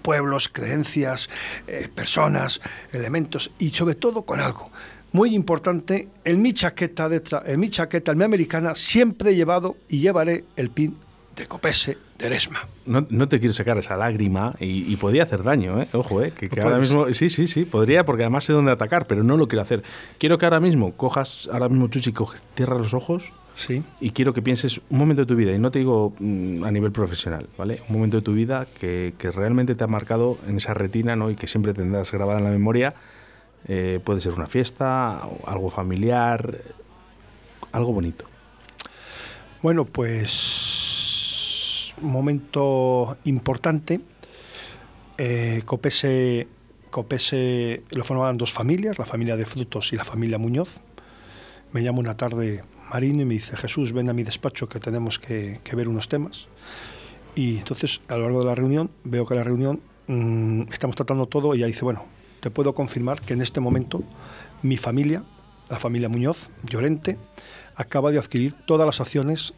pueblos, 0.00 0.48
creencias, 0.48 1.28
eh, 1.66 1.88
personas, 1.94 2.60
elementos, 2.92 3.50
y 3.58 3.70
sobre 3.70 3.96
todo 3.96 4.22
con 4.22 4.40
algo 4.40 4.70
muy 5.12 5.34
importante, 5.34 6.08
en 6.24 6.42
mi 6.42 6.52
chaqueta, 6.52 7.08
en 7.46 7.60
mi 7.60 7.68
chaqueta, 7.70 8.12
en 8.12 8.18
mi 8.18 8.24
americana, 8.24 8.74
siempre 8.74 9.30
he 9.30 9.34
llevado 9.34 9.76
y 9.88 10.00
llevaré 10.00 10.44
el 10.56 10.70
pin 10.70 10.96
de 11.36 11.46
Copese 11.46 11.98
de 12.18 12.26
Eresma. 12.26 12.66
No, 12.84 13.04
no 13.08 13.28
te 13.28 13.38
quiero 13.38 13.52
sacar 13.54 13.78
esa 13.78 13.96
lágrima 13.96 14.54
y, 14.58 14.94
podría 14.96 15.22
hacer 15.24 15.42
daño, 15.42 15.80
¿eh? 15.80 15.88
Ojo, 15.92 16.22
¿eh? 16.22 16.32
Que, 16.32 16.60
ahora 16.60 16.78
mismo, 16.78 17.12
sí, 17.12 17.30
sí, 17.30 17.46
sí, 17.46 17.64
podría 17.64 18.04
porque 18.04 18.22
además 18.22 18.44
sé 18.44 18.52
dónde 18.52 18.72
atacar, 18.72 19.06
pero 19.06 19.22
no 19.22 19.36
lo 19.36 19.48
quiero 19.48 19.62
hacer. 19.62 19.82
Quiero 20.18 20.38
que 20.38 20.46
ahora 20.46 20.60
mismo 20.60 20.92
cojas, 20.92 21.48
ahora 21.52 21.68
mismo 21.68 21.88
Chuchi, 21.88 22.12
coges, 22.12 22.42
cierra 22.54 22.76
los 22.76 22.92
ojos 22.92 23.32
sí. 23.54 23.82
y 24.00 24.10
quiero 24.10 24.34
que 24.34 24.42
pienses 24.42 24.80
un 24.90 24.98
momento 24.98 25.22
de 25.22 25.26
tu 25.26 25.36
vida, 25.36 25.52
y 25.52 25.58
no 25.58 25.70
te 25.70 25.78
digo 25.78 26.14
mm, 26.18 26.64
a 26.64 26.70
nivel 26.70 26.92
profesional, 26.92 27.48
¿vale? 27.56 27.82
Un 27.88 27.94
momento 27.94 28.18
de 28.18 28.22
tu 28.22 28.34
vida 28.34 28.66
que, 28.78 29.14
que 29.18 29.30
realmente 29.30 29.74
te 29.74 29.84
ha 29.84 29.88
marcado 29.88 30.38
en 30.46 30.56
esa 30.56 30.74
retina, 30.74 31.16
¿no? 31.16 31.30
Y 31.30 31.36
que 31.36 31.46
siempre 31.46 31.72
tendrás 31.72 32.12
grabada 32.12 32.38
en 32.38 32.44
la 32.44 32.50
memoria 32.50 32.94
eh, 33.68 34.00
puede 34.02 34.20
ser 34.20 34.32
una 34.32 34.46
fiesta, 34.46 35.22
algo 35.46 35.70
familiar, 35.70 36.58
algo 37.72 37.92
bonito. 37.92 38.26
Bueno, 39.62 39.84
pues 39.84 40.72
momento 42.02 43.16
importante. 43.24 44.00
Eh, 45.18 45.62
Copese, 45.64 46.48
Copese 46.90 47.82
lo 47.90 48.04
formaban 48.04 48.36
dos 48.36 48.52
familias, 48.52 48.98
la 48.98 49.06
familia 49.06 49.36
de 49.36 49.46
Frutos 49.46 49.92
y 49.92 49.96
la 49.96 50.04
familia 50.04 50.38
Muñoz. 50.38 50.80
Me 51.72 51.82
llama 51.82 52.00
una 52.00 52.16
tarde 52.16 52.64
Marino 52.90 53.22
y 53.22 53.24
me 53.24 53.34
dice, 53.34 53.56
Jesús, 53.56 53.92
ven 53.92 54.08
a 54.10 54.12
mi 54.12 54.24
despacho 54.24 54.68
que 54.68 54.80
tenemos 54.80 55.18
que, 55.18 55.60
ver 55.74 55.88
unos 55.88 56.08
temas. 56.08 56.48
Y 57.34 57.58
entonces, 57.58 58.00
a 58.08 58.16
lo 58.16 58.24
largo 58.24 58.40
de 58.40 58.46
la 58.46 58.54
reunión, 58.54 58.90
veo 59.04 59.26
que 59.26 59.34
la 59.34 59.44
reunión 59.44 59.80
mm, 60.06 60.62
estamos 60.72 60.96
tratando 60.96 61.26
todo 61.26 61.54
y 61.54 61.58
ella 61.58 61.66
dice, 61.66 61.84
bueno, 61.84 62.04
te 62.42 62.50
puedo 62.50 62.74
confirmar 62.74 63.20
que 63.20 63.34
en 63.34 63.40
este 63.40 63.60
momento 63.60 64.02
mi 64.62 64.76
familia, 64.76 65.22
la 65.70 65.78
familia 65.78 66.08
Muñoz, 66.08 66.50
Llorente, 66.64 67.16
acaba 67.76 68.10
de 68.10 68.18
adquirir 68.18 68.56
todas 68.66 68.84
las 68.84 69.00
acciones 69.00 69.54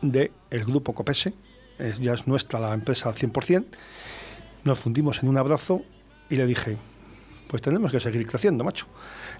del 0.00 0.30
grupo 0.64 0.94
Copese, 0.94 1.34
ya 2.00 2.14
es 2.14 2.28
nuestra 2.28 2.60
la 2.60 2.72
empresa 2.72 3.08
al 3.08 3.16
100%, 3.16 3.64
nos 4.62 4.78
fundimos 4.78 5.22
en 5.24 5.28
un 5.28 5.38
abrazo 5.38 5.82
y 6.28 6.36
le 6.36 6.46
dije, 6.46 6.76
pues 7.48 7.62
tenemos 7.62 7.90
que 7.90 7.98
seguir 7.98 8.24
creciendo, 8.28 8.62
macho. 8.62 8.86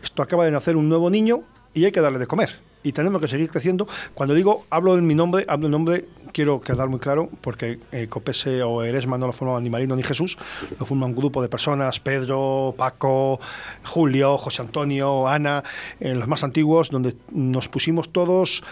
Esto 0.03 0.23
acaba 0.23 0.45
de 0.45 0.51
nacer 0.51 0.75
un 0.75 0.89
nuevo 0.89 1.11
niño 1.11 1.45
y 1.73 1.85
hay 1.85 1.93
que 1.93 2.01
darle 2.01 2.19
de 2.19 2.27
comer 2.27 2.70
y 2.83 2.93
tenemos 2.93 3.21
que 3.21 3.29
seguir 3.29 3.49
creciendo. 3.49 3.87
Cuando 4.15 4.35
digo 4.35 4.65
hablo 4.71 4.97
en 4.97 5.07
mi 5.07 5.15
nombre, 5.15 5.45
hablo 5.49 5.67
en 5.67 5.73
nombre, 5.73 6.05
quiero 6.33 6.61
quedar 6.61 6.89
muy 6.89 7.01
claro, 7.01 7.29
porque 7.41 7.79
eh, 7.93 8.07
Copese 8.09 8.63
o 8.63 8.83
Eresma 8.83 9.19
no 9.19 9.27
lo 9.27 9.33
forma 9.33 9.61
ni 9.61 9.71
Marino 9.71 9.97
ni 9.97 10.03
Jesús, 10.03 10.39
lo 10.79 10.87
forma 10.87 11.07
un 11.07 11.15
grupo 11.15 11.43
de 11.43 11.49
personas, 11.49 12.01
Pedro, 12.01 12.75
Paco, 12.77 13.41
Julio, 13.85 14.39
José 14.39 14.63
Antonio, 14.63 15.29
Ana, 15.29 15.65
en 15.99 16.19
los 16.19 16.29
más 16.29 16.45
antiguos, 16.45 16.91
donde 16.91 17.17
nos 17.33 17.69
pusimos 17.69 18.11
todos 18.11 18.63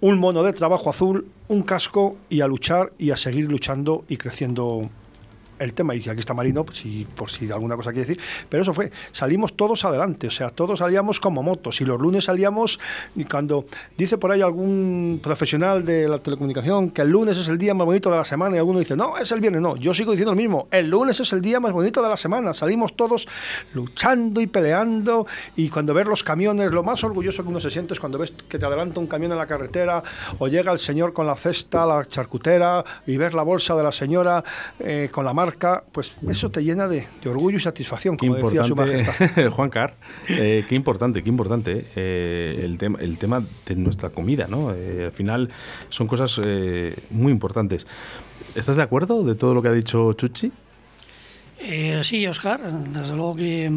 un 0.00 0.18
mono 0.18 0.42
de 0.42 0.52
trabajo 0.52 0.90
azul, 0.90 1.26
un 1.48 1.62
casco 1.62 2.16
y 2.28 2.40
a 2.42 2.46
luchar 2.46 2.92
y 2.98 3.10
a 3.10 3.16
seguir 3.16 3.50
luchando 3.50 4.04
y 4.08 4.18
creciendo 4.18 4.90
el 5.58 5.74
tema, 5.74 5.94
y 5.94 6.08
aquí 6.08 6.20
está 6.20 6.34
Marino, 6.34 6.64
pues, 6.64 6.78
si, 6.78 7.04
por 7.04 7.30
si 7.30 7.50
alguna 7.50 7.76
cosa 7.76 7.92
quiere 7.92 8.06
decir, 8.06 8.22
pero 8.48 8.62
eso 8.62 8.72
fue, 8.72 8.90
salimos 9.12 9.54
todos 9.54 9.84
adelante, 9.84 10.26
o 10.26 10.30
sea, 10.30 10.50
todos 10.50 10.78
salíamos 10.78 11.20
como 11.20 11.42
motos, 11.42 11.80
y 11.80 11.84
los 11.84 12.00
lunes 12.00 12.24
salíamos, 12.24 12.80
y 13.14 13.24
cuando 13.24 13.66
dice 13.96 14.18
por 14.18 14.32
ahí 14.32 14.40
algún 14.40 15.20
profesional 15.22 15.84
de 15.84 16.08
la 16.08 16.18
telecomunicación 16.18 16.90
que 16.90 17.02
el 17.02 17.08
lunes 17.08 17.38
es 17.38 17.48
el 17.48 17.58
día 17.58 17.74
más 17.74 17.86
bonito 17.86 18.10
de 18.10 18.16
la 18.16 18.24
semana, 18.24 18.56
y 18.56 18.58
alguno 18.58 18.78
dice, 18.78 18.96
no, 18.96 19.16
es 19.18 19.30
el 19.32 19.40
viernes, 19.40 19.62
no, 19.62 19.76
yo 19.76 19.94
sigo 19.94 20.12
diciendo 20.12 20.32
lo 20.32 20.36
mismo, 20.36 20.68
el 20.70 20.88
lunes 20.88 21.20
es 21.20 21.32
el 21.32 21.40
día 21.40 21.60
más 21.60 21.72
bonito 21.72 22.02
de 22.02 22.08
la 22.08 22.16
semana, 22.16 22.54
salimos 22.54 22.94
todos 22.96 23.28
luchando 23.72 24.40
y 24.40 24.46
peleando, 24.46 25.26
y 25.56 25.68
cuando 25.68 25.94
ves 25.94 26.06
los 26.06 26.22
camiones, 26.22 26.70
lo 26.70 26.82
más 26.82 27.04
orgulloso 27.04 27.42
que 27.42 27.48
uno 27.48 27.60
se 27.60 27.70
siente 27.70 27.94
es 27.94 28.00
cuando 28.00 28.18
ves 28.18 28.32
que 28.48 28.58
te 28.58 28.66
adelanta 28.66 29.00
un 29.00 29.06
camión 29.06 29.32
en 29.32 29.38
la 29.38 29.46
carretera, 29.46 30.02
o 30.38 30.48
llega 30.48 30.72
el 30.72 30.78
señor 30.78 31.12
con 31.12 31.26
la 31.26 31.36
cesta, 31.36 31.86
la 31.86 32.04
charcutera, 32.06 32.84
y 33.06 33.16
ves 33.16 33.34
la 33.34 33.42
bolsa 33.42 33.74
de 33.76 33.82
la 33.82 33.92
señora 33.92 34.42
eh, 34.78 35.08
con 35.10 35.24
la 35.24 35.32
marca, 35.44 35.84
pues 35.92 36.16
eso 36.28 36.50
te 36.50 36.62
llena 36.62 36.88
de, 36.88 37.06
orgullo 37.26 37.58
y 37.58 37.60
satisfacción, 37.60 38.16
como 38.16 38.36
decía 38.36 38.64
su 38.64 38.74
majestad. 38.74 39.50
Juan 39.50 39.70
Car, 39.70 39.94
eh, 40.28 40.64
qué 40.68 40.74
importante, 40.74 41.22
qué 41.22 41.28
importante 41.28 41.86
eh, 41.96 42.60
el, 42.64 42.78
tema, 42.78 42.98
el 43.00 43.18
tema 43.18 43.44
de 43.66 43.74
nuestra 43.76 44.10
comida, 44.10 44.46
¿no? 44.48 44.72
Eh, 44.72 45.04
al 45.06 45.12
final 45.12 45.50
son 45.88 46.06
cosas 46.06 46.40
muy 47.10 47.32
importantes. 47.32 47.86
¿Estás 48.54 48.76
de 48.76 48.82
acuerdo 48.82 49.24
de 49.24 49.34
todo 49.34 49.54
lo 49.54 49.62
que 49.62 49.68
ha 49.68 49.72
dicho 49.72 50.12
Chuchi? 50.14 50.52
sí, 52.02 52.26
Oscar, 52.26 52.60
desde 52.90 53.14
luego 53.14 53.36
que, 53.36 53.70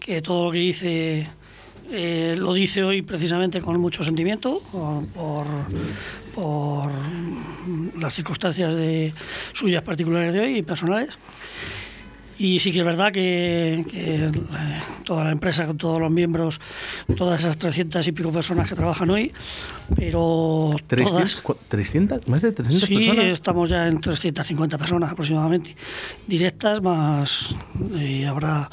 que 0.00 0.20
todo 0.22 0.46
lo 0.46 0.52
que 0.52 0.58
dice 0.58 1.28
lo 1.90 2.52
dice 2.52 2.84
hoy 2.84 3.00
precisamente 3.02 3.62
con 3.62 3.80
mucho 3.80 4.02
sentimiento 4.02 4.60
por, 4.70 5.06
por 5.08 5.46
las 7.98 8.14
circunstancias 8.14 8.74
de 8.74 9.12
suyas 9.52 9.82
particulares 9.82 10.32
de 10.32 10.40
hoy 10.40 10.58
y 10.58 10.62
personales. 10.62 11.18
Y 12.38 12.60
sí 12.60 12.70
que 12.70 12.78
es 12.78 12.84
verdad 12.84 13.10
que, 13.12 13.84
eh, 13.92 14.32
toda 15.04 15.24
la 15.24 15.32
empresa, 15.32 15.66
con 15.66 15.76
todos 15.76 16.00
los 16.00 16.10
miembros, 16.10 16.60
todas 17.16 17.40
esas 17.40 17.58
300 17.58 18.06
y 18.06 18.12
pico 18.12 18.30
personas 18.30 18.68
que 18.68 18.76
trabajan 18.76 19.10
hoy, 19.10 19.32
pero. 19.96 20.76
¿300? 20.88 21.42
¿300? 21.68 22.28
¿Más 22.28 22.42
de 22.42 22.52
300 22.52 22.88
sí, 22.88 22.94
personas? 22.94 23.24
Sí, 23.24 23.30
estamos 23.32 23.68
ya 23.68 23.88
en 23.88 24.00
350 24.00 24.78
personas 24.78 25.10
aproximadamente, 25.10 25.74
directas, 26.28 26.80
más 26.80 27.56
eh, 27.96 28.24
habrá 28.26 28.70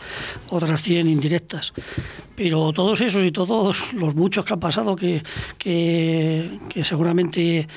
otras 0.49 0.81
100 0.83 1.07
indirectas. 1.07 1.73
Pero 2.35 2.73
todos 2.73 2.99
esos 2.99 3.23
y 3.23 3.31
todos 3.31 3.93
los 3.93 4.13
muchos 4.13 4.43
que 4.43 4.53
han 4.53 4.59
pasado, 4.59 4.95
que, 4.95 5.23
que, 5.57 6.59
seguramente 6.83 7.67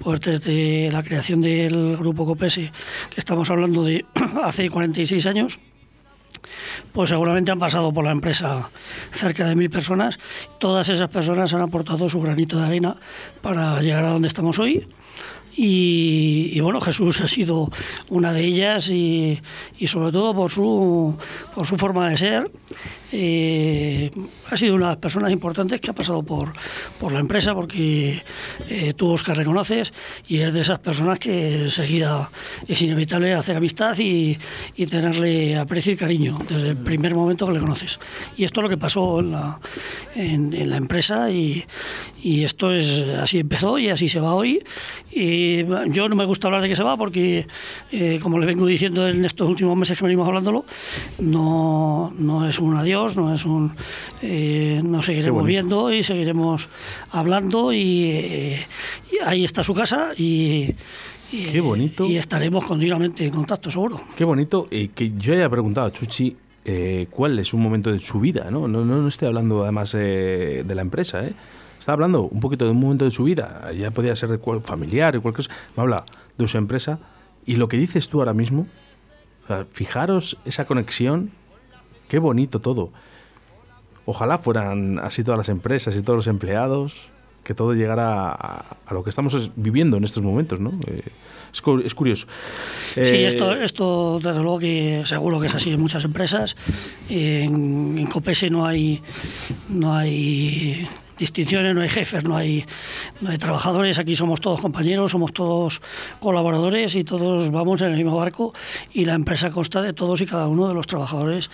pues 0.00 0.20
desde 0.20 0.90
la 0.90 1.02
creación 1.04 1.40
del 1.40 1.96
grupo 1.96 2.26
Copese, 2.26 2.72
que 3.10 3.20
estamos 3.20 3.48
hablando 3.50 3.84
de 3.84 4.04
hace 4.42 4.68
46 4.68 5.26
años, 5.26 5.37
pues 6.92 7.10
seguramente 7.10 7.50
han 7.50 7.58
pasado 7.58 7.92
por 7.92 8.04
la 8.04 8.10
empresa 8.10 8.70
cerca 9.12 9.46
de 9.46 9.54
mil 9.54 9.70
personas. 9.70 10.18
Todas 10.58 10.88
esas 10.88 11.08
personas 11.08 11.52
han 11.54 11.62
aportado 11.62 12.08
su 12.08 12.20
granito 12.20 12.58
de 12.58 12.66
arena 12.66 12.96
para 13.40 13.80
llegar 13.80 14.04
a 14.04 14.10
donde 14.10 14.28
estamos 14.28 14.58
hoy 14.58 14.86
y, 15.60 16.60
bueno, 16.60 16.80
Jesús 16.80 17.20
ha 17.20 17.26
sido 17.26 17.68
una 18.10 18.32
de 18.32 18.44
ellas 18.44 18.88
y, 18.90 19.40
sobre 19.86 20.12
todo 20.12 20.32
por 20.32 20.52
su, 20.52 21.16
por 21.52 21.66
su 21.66 21.76
forma 21.76 22.10
de 22.10 22.16
ser. 22.16 22.50
Eh, 23.10 24.10
ha 24.50 24.56
sido 24.56 24.76
una 24.76 24.86
de 24.86 24.92
las 24.92 24.98
personas 24.98 25.32
importantes 25.32 25.80
que 25.80 25.90
ha 25.90 25.94
pasado 25.94 26.22
por, 26.22 26.52
por 27.00 27.10
la 27.10 27.18
empresa 27.18 27.54
porque 27.54 28.22
eh, 28.68 28.92
tú, 28.94 29.08
Oscar, 29.08 29.36
reconoces 29.36 29.94
y 30.28 30.38
es 30.40 30.52
de 30.52 30.60
esas 30.60 30.78
personas 30.78 31.18
que 31.18 31.62
enseguida 31.62 32.30
es 32.68 32.80
inevitable 32.82 33.32
hacer 33.32 33.56
amistad 33.56 33.98
y, 33.98 34.38
y 34.76 34.86
tenerle 34.86 35.56
aprecio 35.56 35.94
y 35.94 35.96
cariño 35.96 36.38
desde 36.48 36.68
el 36.68 36.76
primer 36.76 37.14
momento 37.14 37.46
que 37.46 37.54
le 37.54 37.60
conoces. 37.60 37.98
Y 38.36 38.44
esto 38.44 38.60
es 38.60 38.62
lo 38.62 38.68
que 38.68 38.76
pasó 38.76 39.20
en 39.20 39.32
la, 39.32 39.58
en, 40.14 40.70
la 40.70 40.76
empresa 40.76 41.30
y, 41.30 41.64
y 42.22 42.44
esto 42.44 42.72
es 42.72 43.02
así 43.18 43.38
empezó 43.40 43.78
y 43.78 43.88
así 43.88 44.08
se 44.08 44.20
va 44.20 44.34
hoy. 44.34 44.62
Y, 45.10 45.64
yo 45.90 46.08
no 46.08 46.16
me 46.16 46.24
gusta 46.24 46.48
hablar 46.48 46.62
de 46.62 46.68
que 46.68 46.76
se 46.76 46.82
va 46.82 46.96
porque, 46.96 47.46
eh, 47.90 48.18
como 48.22 48.38
le 48.38 48.46
vengo 48.46 48.66
diciendo 48.66 49.08
en 49.08 49.24
estos 49.24 49.48
últimos 49.48 49.76
meses 49.76 49.98
que 49.98 50.04
venimos 50.04 50.28
hablándolo, 50.28 50.64
no, 51.18 52.12
no 52.18 52.48
es 52.48 52.58
un 52.58 52.76
adiós, 52.76 53.16
no 53.16 53.32
es 53.32 53.44
un... 53.44 53.72
Eh, 54.22 54.80
nos 54.84 55.06
seguiremos 55.06 55.44
viendo 55.44 55.92
y 55.92 56.02
seguiremos 56.02 56.68
hablando 57.10 57.72
y, 57.72 58.10
eh, 58.10 58.66
ahí 59.24 59.44
está 59.44 59.64
su 59.64 59.74
casa 59.74 60.12
y... 60.16 60.74
Qué 61.30 61.60
bonito. 61.60 62.06
Y 62.06 62.16
estaremos 62.16 62.64
continuamente 62.64 63.26
en 63.26 63.30
contacto, 63.30 63.70
seguro. 63.70 64.00
Qué 64.16 64.24
bonito 64.24 64.66
que 64.70 65.12
yo 65.18 65.34
haya 65.34 65.50
preguntado 65.50 65.86
a 65.86 65.92
Chuchi 65.92 66.34
cuál 67.10 67.38
es 67.38 67.52
un 67.52 67.60
momento 67.60 67.92
de 67.92 68.00
su 68.00 68.18
vida, 68.18 68.50
¿no? 68.50 68.66
No, 68.66 68.82
no, 68.82 69.06
estoy 69.06 69.28
hablando 69.28 69.62
además 69.62 69.92
de 69.92 70.64
la 70.66 70.80
empresa, 70.80 71.26
¿eh? 71.26 71.34
Está 71.78 71.92
hablando 71.92 72.22
un 72.22 72.40
poquito 72.40 72.64
de 72.64 72.72
un 72.72 72.80
momento 72.80 73.04
de 73.04 73.10
su 73.10 73.24
vida, 73.24 73.70
ya 73.72 73.90
podía 73.90 74.16
ser 74.16 74.40
familiar 74.62 75.16
o 75.16 75.22
cualquier 75.22 75.46
cosa, 75.46 75.60
me 75.76 75.82
habla 75.82 76.04
de 76.36 76.48
su 76.48 76.58
empresa 76.58 76.98
y 77.46 77.56
lo 77.56 77.68
que 77.68 77.76
dices 77.76 78.08
tú 78.08 78.18
ahora 78.18 78.34
mismo, 78.34 78.66
fijaros 79.70 80.36
esa 80.44 80.66
conexión, 80.66 81.30
qué 82.08 82.18
bonito 82.18 82.60
todo. 82.60 82.90
Ojalá 84.04 84.38
fueran 84.38 84.98
así 84.98 85.22
todas 85.24 85.38
las 85.38 85.48
empresas 85.48 85.94
y 85.96 86.02
todos 86.02 86.16
los 86.16 86.26
empleados, 86.26 87.08
que 87.44 87.54
todo 87.54 87.72
llegara 87.72 88.30
a, 88.30 88.76
lo 88.90 89.02
que 89.02 89.10
estamos 89.10 89.50
viviendo 89.56 89.96
en 89.96 90.04
estos 90.04 90.22
momentos, 90.22 90.60
¿no? 90.60 90.78
Eh, 90.86 91.00
es, 91.52 91.94
curioso. 91.94 92.26
sí, 92.94 93.00
eh, 93.00 93.26
esto, 93.26 93.54
esto 93.54 94.20
desde 94.22 94.40
luego 94.42 94.58
que 94.58 95.02
seguro 95.06 95.40
que 95.40 95.46
es 95.46 95.54
así 95.54 95.70
en 95.70 95.80
muchas 95.80 96.04
empresas. 96.04 96.56
En, 97.08 97.96
en 97.96 98.06
Copese 98.06 98.50
no 98.50 98.66
hay, 98.66 99.02
no 99.70 99.96
hay 99.96 100.86
distinciones, 101.18 101.74
no 101.74 101.82
hay 101.82 101.88
jefes, 101.88 102.24
no 102.24 102.36
hay, 102.36 102.64
no 103.20 103.30
hay 103.30 103.38
trabajadores, 103.38 103.98
aquí 103.98 104.16
somos 104.16 104.40
todos 104.40 104.60
compañeros, 104.60 105.10
somos 105.10 105.32
todos 105.32 105.82
colaboradores 106.20 106.94
y 106.94 107.04
todos 107.04 107.50
vamos 107.50 107.82
en 107.82 107.88
el 107.88 107.96
mismo 107.96 108.16
barco 108.16 108.54
y 108.92 109.04
la 109.04 109.14
empresa 109.14 109.50
consta 109.50 109.82
de 109.82 109.92
todos 109.92 110.20
y 110.20 110.26
cada 110.26 110.48
uno 110.48 110.68
de 110.68 110.74
los 110.74 110.86
trabajadores 110.86 111.50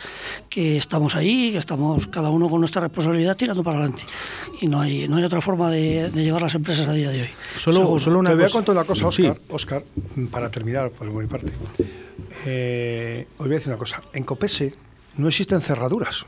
que 0.49 0.76
estamos 0.76 1.16
ahí, 1.16 1.52
que 1.52 1.59
estamos 1.59 2.06
cada 2.06 2.30
uno 2.30 2.49
con 2.49 2.61
nuestra 2.61 2.83
responsabilidad 2.83 3.37
tirando 3.37 3.62
para 3.62 3.78
adelante. 3.78 4.02
Y 4.61 4.68
no 4.68 4.80
hay, 4.80 5.09
no 5.09 5.16
hay 5.16 5.25
otra 5.25 5.40
forma 5.40 5.71
de, 5.71 6.11
llevar 6.14 6.42
las 6.42 6.54
empresas 6.54 6.87
a 6.87 6.92
día 6.92 7.11
de 7.11 7.23
hoy. 7.23 7.28
Solo, 7.56 7.99
solo 7.99 8.18
una 8.18 8.30
Te 8.30 8.37
voy 8.37 8.44
a 8.44 8.49
contar 8.49 8.75
una 8.75 8.85
cosa, 8.85 9.09
Oscar, 9.49 9.85
para 10.30 10.50
terminar 10.50 10.90
por 10.90 11.11
mi 11.11 11.26
parte. 11.26 11.52
Eh, 12.47 13.26
os 13.38 13.47
voy 13.47 13.50
a 13.50 13.54
decir 13.54 13.68
una 13.68 13.78
cosa. 13.78 14.02
En 14.12 14.25
Copese 14.25 14.75
no 15.16 15.28
existen 15.28 15.61
cerraduras. 15.61 16.26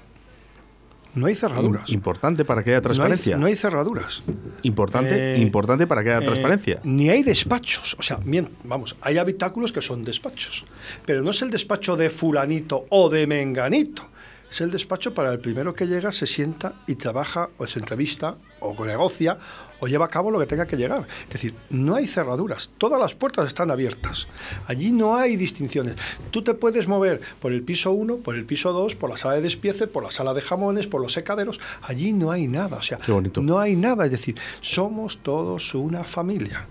No 1.17 1.27
hay 1.27 1.35
cerraduras. 1.35 1.91
Importante 1.91 2.45
para 2.45 2.63
que 2.63 2.71
haya 2.71 2.83
transparencia. 2.83 3.39
No 3.39 3.47
hay, 3.47 3.57
cerraduras. 3.57 4.23
Importante, 4.63 5.35
eh, 5.35 5.39
importante 5.39 5.87
para 5.87 6.05
que 6.05 6.11
haya 6.11 6.23
eh, 6.23 6.27
transparencia. 6.27 6.81
Ni 6.85 7.09
hay 7.09 7.23
despachos. 7.23 7.97
O 7.99 8.03
sea, 8.03 8.19
bien, 8.23 8.51
vamos, 8.65 8.97
hay 9.01 9.17
habitáculos 9.17 9.73
que 9.73 9.81
son 9.81 10.05
despachos. 10.05 10.67
Pero 11.07 11.23
no 11.23 11.31
es 11.31 11.41
el 11.41 11.51
despacho 11.51 11.97
de 11.97 12.11
fulanito 12.11 12.85
o 12.91 13.09
de 13.09 13.27
menganito. 13.27 14.03
Es 14.51 14.61
el 14.61 14.71
despacho 14.71 15.15
para 15.15 15.33
el 15.33 15.41
primero 15.41 15.75
que 15.75 15.87
llega, 15.87 16.13
se 16.13 16.27
sienta 16.27 16.75
y 16.87 16.97
trabaja 16.97 17.49
o 17.57 17.67
se 17.67 17.79
entrevista 17.79 18.37
o 18.61 18.85
negocia 18.85 19.39
o 19.81 19.87
lleva 19.87 20.07
a 20.07 20.09
cabo 20.09 20.31
lo 20.31 20.39
que 20.39 20.47
tenga 20.47 20.67
que 20.67 20.77
llegar. 20.77 21.07
Es 21.25 21.33
decir, 21.33 21.55
no 21.71 21.95
hay 21.95 22.07
cerraduras, 22.07 22.71
todas 22.79 23.01
las 23.01 23.15
puertas 23.15 23.47
están 23.47 23.71
abiertas. 23.71 24.29
Allí 24.67 24.91
no 24.93 25.17
hay 25.17 25.37
distinciones. 25.37 25.97
Tú 26.31 26.43
te 26.43 26.55
puedes 26.55 26.89
mover 26.89 27.21
por 27.41 27.53
el 27.53 27.63
piso 27.63 27.93
1, 27.93 28.19
por 28.19 28.37
el 28.37 28.45
piso 28.45 28.73
2, 28.73 28.95
por 28.95 29.11
la 29.11 29.17
sala 29.17 29.35
de 29.35 29.43
despiece, 29.43 29.87
por 29.87 30.03
la 30.03 30.11
sala 30.11 30.35
de 30.35 30.43
jamones, 30.43 30.87
por 30.87 31.01
los 31.01 31.13
secaderos. 31.13 31.61
Allí 31.83 32.13
no 32.13 32.31
hay 32.31 32.49
nada, 32.49 32.79
o 32.79 32.83
sea, 32.83 32.99
no 33.41 33.59
hay 33.59 33.77
nada. 33.77 34.05
Es 34.05 34.11
decir, 34.11 34.37
somos 34.61 35.19
todos 35.19 35.75
una 35.75 36.05
familia. 36.05 36.67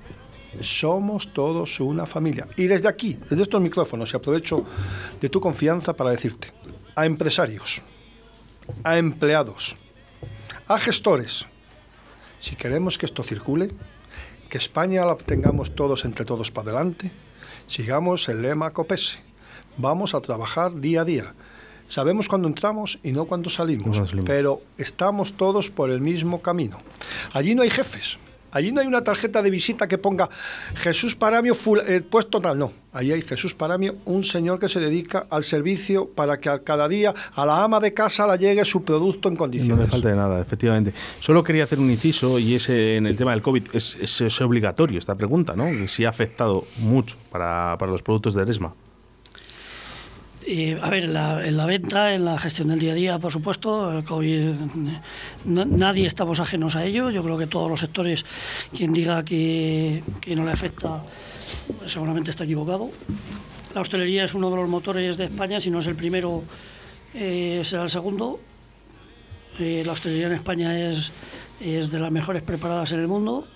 Somos 0.62 1.34
todos 1.34 1.80
una 1.80 2.06
familia. 2.06 2.48
Y 2.56 2.68
desde 2.68 2.88
aquí, 2.88 3.18
desde 3.30 3.44
estos 3.44 3.62
micrófonos, 3.62 4.14
y 4.14 4.16
aprovecho 4.16 4.64
de 5.20 5.30
tu 5.30 5.42
confianza 5.42 5.94
para 5.94 6.12
decirte, 6.12 6.54
a 6.96 7.06
empresarios, 7.06 7.82
a 8.84 8.98
empleados, 8.98 9.76
a 10.68 10.80
gestores. 10.80 11.46
Si 12.39 12.56
queremos 12.56 12.98
que 12.98 13.06
esto 13.06 13.24
circule, 13.24 13.72
que 14.50 14.58
España 14.58 15.06
la 15.06 15.15
tengamos 15.18 15.75
todos 15.75 16.06
entre 16.06 16.25
todos 16.25 16.51
para 16.51 16.70
adelante, 16.72 17.12
sigamos 17.68 18.30
el 18.30 18.42
lema 18.42 18.72
COPESE. 18.72 19.18
Vamos 19.77 20.13
a 20.13 20.22
trabajar 20.22 20.80
día 20.80 21.01
a 21.01 21.06
día. 21.06 21.34
Sabemos 21.88 22.27
cuándo 22.27 22.48
entramos 22.48 23.00
y 23.04 23.12
no 23.12 23.25
cuándo 23.25 23.50
salimos, 23.50 23.84
Cuándo 23.89 24.08
salimos. 24.08 24.27
pero 24.27 24.62
estamos 24.77 25.34
todos 25.34 25.70
por 25.70 25.92
el 25.92 26.01
mismo 26.01 26.42
camino. 26.42 26.77
Allí 27.34 27.54
no 27.54 27.62
hay 27.62 27.70
jefes. 27.70 28.18
Allí 28.56 28.72
no 28.72 28.80
hay 28.80 28.88
una 28.88 29.04
tarjeta 29.04 29.42
de 29.42 29.50
visita 29.50 29.86
que 29.88 29.98
ponga 29.98 30.30
Jesús 30.76 31.14
Paramio 31.14 31.54
full- 31.54 31.82
eh, 31.86 32.00
puesto 32.02 32.40
tal, 32.40 32.58
no. 32.58 32.72
Allí 32.94 33.12
hay 33.12 33.22
Jesús 33.22 33.54
Paramio, 33.54 33.96
un 34.06 34.24
señor 34.24 34.60
que 34.60 34.70
se 34.70 34.80
dedica 34.80 35.28
al 35.30 35.44
servicio 35.44 36.08
para 36.08 36.40
que 36.40 36.48
a 36.48 36.60
cada 36.60 36.88
día 36.88 37.14
a 37.36 37.46
la 37.46 37.62
ama 37.66 37.82
de 37.82 37.94
casa 37.94 38.26
le 38.34 38.38
llegue 38.38 38.64
su 38.64 38.86
producto 38.86 39.28
en 39.28 39.34
No 39.34 39.40
condiciones. 39.40 39.78
me 39.78 39.88
falta 39.92 40.08
de 40.08 40.16
nada, 40.16 40.40
efectivamente. 40.40 40.94
Solo 41.20 41.44
quería 41.44 41.66
hacer 41.66 41.80
un 41.80 41.92
inciso 41.92 42.40
y 42.40 42.56
ese 42.56 42.96
en 42.96 43.08
el 43.08 43.18
tema 43.18 43.32
del 43.32 43.42
COVID 43.42 43.64
es, 43.74 43.98
es- 44.00 44.22
es 44.22 44.40
obligatorio 44.40 44.98
esta 45.00 45.16
pregunta, 45.16 45.54
¿no? 45.54 45.66
Que 45.66 45.90
si 45.90 46.06
ha 46.06 46.10
afectado 46.10 46.66
mucho 46.78 47.18
para, 47.32 47.76
para 47.78 47.92
los 47.92 48.02
productos 48.02 48.34
de 48.36 48.44
Eresma. 48.44 48.74
A 50.82 50.90
ver, 50.92 51.06
en 51.06 51.14
la, 51.14 51.44
en 51.44 51.58
la 51.58 51.66
venta, 51.66 52.14
en 52.14 52.24
la 52.24 52.38
gestión 52.38 52.68
del 52.68 52.78
día 52.80 52.92
a 52.92 52.96
día, 52.96 53.18
por 53.20 53.32
supuesto, 53.32 54.04
COVID, 54.08 54.54
na- 55.46 55.66
nadie 55.66 56.06
estamos 56.06 56.40
ajenos 56.40 56.75
a 56.75 56.86
ello. 56.86 57.10
Yo 57.10 57.24
creo 57.24 57.36
que 57.36 57.48
todos 57.48 57.68
los 57.68 57.80
sectores, 57.80 58.24
quien 58.72 58.94
diga 58.94 59.25
que, 59.25 60.04
que 60.22 60.36
no 60.36 60.46
le 60.46 60.52
afecta, 60.52 61.02
seguramente 61.88 62.30
está 62.30 62.44
equivocado. 62.44 62.92
La 63.74 63.82
hostelería 63.82 64.24
es 64.24 64.36
uno 64.36 64.52
de 64.52 64.58
los 64.58 64.70
motores 64.70 65.18
de 65.18 65.25
España, 65.25 65.60
si 65.60 65.72
no 65.72 65.80
es 65.80 65.88
el 65.88 65.96
primero, 65.96 66.44
eh, 67.16 67.62
será 67.64 67.82
el 67.82 67.90
segundo. 67.90 68.40
Eh, 69.60 69.82
la 69.84 69.94
hostelería 69.94 70.28
en 70.28 70.34
España 70.34 70.90
es, 70.90 71.12
es 71.60 71.90
de 71.90 71.98
las 72.00 72.12
mejores 72.12 72.44
preparadas 72.44 72.92
en 72.92 73.00
el 73.00 73.08
mundo. 73.08 73.48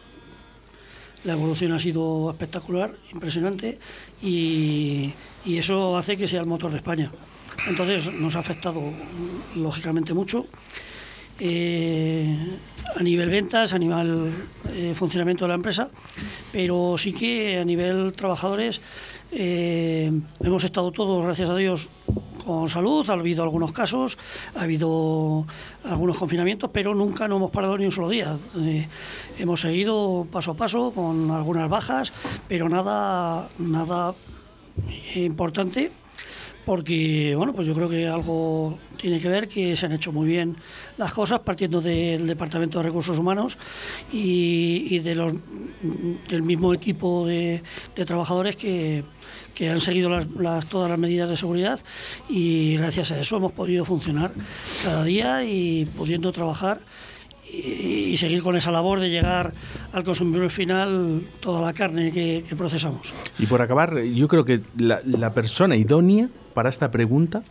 La 1.23 1.33
evolución 1.33 1.73
ha 1.73 1.79
sido 1.79 2.29
espectacular, 2.31 2.95
impresionante, 3.11 3.77
y, 4.21 5.13
eso 5.45 5.97
hace 5.97 6.15
que 6.15 6.27
sea 6.27 6.41
el 6.41 6.47
motor 6.47 6.71
de 6.71 6.77
España. 6.77 7.11
Entonces 7.67 8.11
nos 8.13 8.35
ha 8.35 8.39
afectado 8.39 8.81
lógicamente 9.55 10.13
mucho. 10.13 10.47
eh, 11.41 12.35
a 12.95 13.01
nivel 13.01 13.29
ventas, 13.29 13.73
a 13.73 13.79
nivel 13.79 14.31
eh, 14.73 14.93
funcionamiento 14.95 15.45
de 15.45 15.49
la 15.49 15.55
empresa, 15.55 15.89
pero 16.51 16.97
sí 16.97 17.13
que 17.13 17.57
a 17.57 17.65
nivel 17.65 18.11
trabajadores 18.13 18.81
eh, 19.31 20.11
hemos 20.41 20.63
estado 20.63 20.91
todos, 20.91 21.23
gracias 21.23 21.49
a 21.49 21.55
Dios, 21.55 21.87
con 22.49 22.67
salud, 22.67 23.07
ha 23.07 23.13
habido 23.13 23.43
algunos 23.43 23.71
casos, 23.71 24.17
ha 24.55 24.63
habido 24.63 25.45
algunos 25.83 26.17
confinamientos, 26.17 26.71
pero 26.73 26.95
nunca 26.95 27.27
no 27.27 27.35
hemos 27.35 27.51
parado 27.51 27.77
ni 27.77 27.85
un 27.85 27.91
solo 27.91 28.09
día. 28.09 28.37
Eh, 28.57 28.87
hemos 29.37 29.61
seguido 29.61 30.25
paso 30.31 30.51
a 30.51 30.53
paso 30.55 30.89
con 30.89 31.29
algunas 31.29 31.69
bajas, 31.69 32.11
pero 32.47 32.67
nada, 32.67 33.49
nada 33.59 34.15
importante 35.13 35.91
porque 36.69 37.33
bueno 37.35 37.51
pues 37.51 37.65
yo 37.65 37.73
creo 37.73 37.89
que 37.89 38.07
algo 38.07 38.77
tiene 38.95 39.19
que 39.19 39.27
ver 39.27 39.49
que 39.49 39.75
se 39.75 39.87
han 39.87 39.91
hecho 39.91 40.11
muy 40.11 40.27
bien 40.27 40.55
las 40.97 41.11
cosas 41.11 41.39
partiendo 41.39 41.81
del 41.81 42.27
departamento 42.27 42.77
de 42.77 42.83
recursos 42.83 43.17
humanos 43.17 43.57
y, 44.13 44.99
de 44.99 45.15
los 45.15 45.33
del 46.29 46.43
mismo 46.43 46.71
equipo 46.71 47.25
de, 47.25 47.63
trabajadores 48.05 48.55
que, 48.55 49.03
que 49.55 49.67
han 49.71 49.81
seguido 49.81 50.09
las, 50.09 50.67
todas 50.67 50.91
las 50.91 50.99
medidas 50.99 51.27
de 51.27 51.37
seguridad 51.37 51.79
y 52.29 52.77
gracias 52.77 53.13
a 53.13 53.19
eso 53.19 53.37
hemos 53.37 53.53
podido 53.53 53.83
funcionar 53.83 54.31
cada 54.83 55.03
día 55.03 55.43
y 55.43 55.87
pudiendo 55.97 56.31
trabajar 56.31 56.81
y, 57.51 58.15
seguir 58.17 58.43
con 58.43 58.55
esa 58.55 58.69
labor 58.69 58.99
de 58.99 59.09
llegar 59.09 59.53
al 59.91 60.03
consumidor 60.03 60.51
final 60.51 61.23
toda 61.39 61.61
la 61.61 61.73
carne 61.73 62.11
que- 62.11 62.43
procesamos. 62.55 63.11
Y 63.39 63.47
por 63.47 63.59
acabar, 63.59 64.03
yo 64.03 64.27
creo 64.27 64.45
que 64.45 64.61
la 64.77 65.33
persona 65.33 65.75
idónea 65.75 66.29
para 66.59 66.67
esta 66.67 66.91
pregunta 66.91 67.41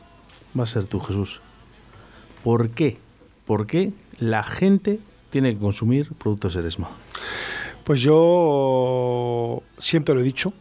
va 0.55 0.65
a 0.65 0.67
ser 0.67 0.85
tú, 0.85 1.01
Jesús. 1.01 1.41
¿Por 2.45 2.69
qué? 2.69 2.99
¿Por 3.47 3.67
qué 3.67 3.95
la 4.19 4.43
gente 4.43 5.01
tiene 5.31 5.55
que 5.55 5.59
consumir 5.59 6.13
productos 6.13 6.55
Eresma? 6.57 6.91
Pues 7.85 8.03
yo 8.03 9.63
siempre 9.79 10.15
lo 10.15 10.21
he 10.21 10.25
dicho. 10.25 10.53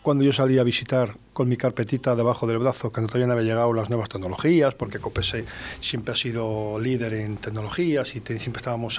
Cuando 0.00 0.24
yo 0.24 0.32
salí 0.32 0.58
a 0.58 0.64
visitar 0.64 1.18
con 1.34 1.50
mi 1.50 1.58
carpetita 1.58 2.16
debajo 2.16 2.46
del 2.46 2.60
brazo, 2.60 2.90
que 2.90 3.02
todavía 3.02 3.26
no 3.26 3.34
había 3.34 3.44
llegado 3.44 3.74
las 3.74 3.90
nuevas 3.90 4.08
tecnologías, 4.08 4.72
porque 4.72 4.98
Copese 4.98 5.44
siempre 5.82 6.14
ha 6.14 6.16
sido 6.16 6.80
líder 6.80 7.12
en 7.12 7.36
tecnologías 7.36 8.08
y 8.16 8.20
siempre 8.20 8.60
estábamos 8.60 8.98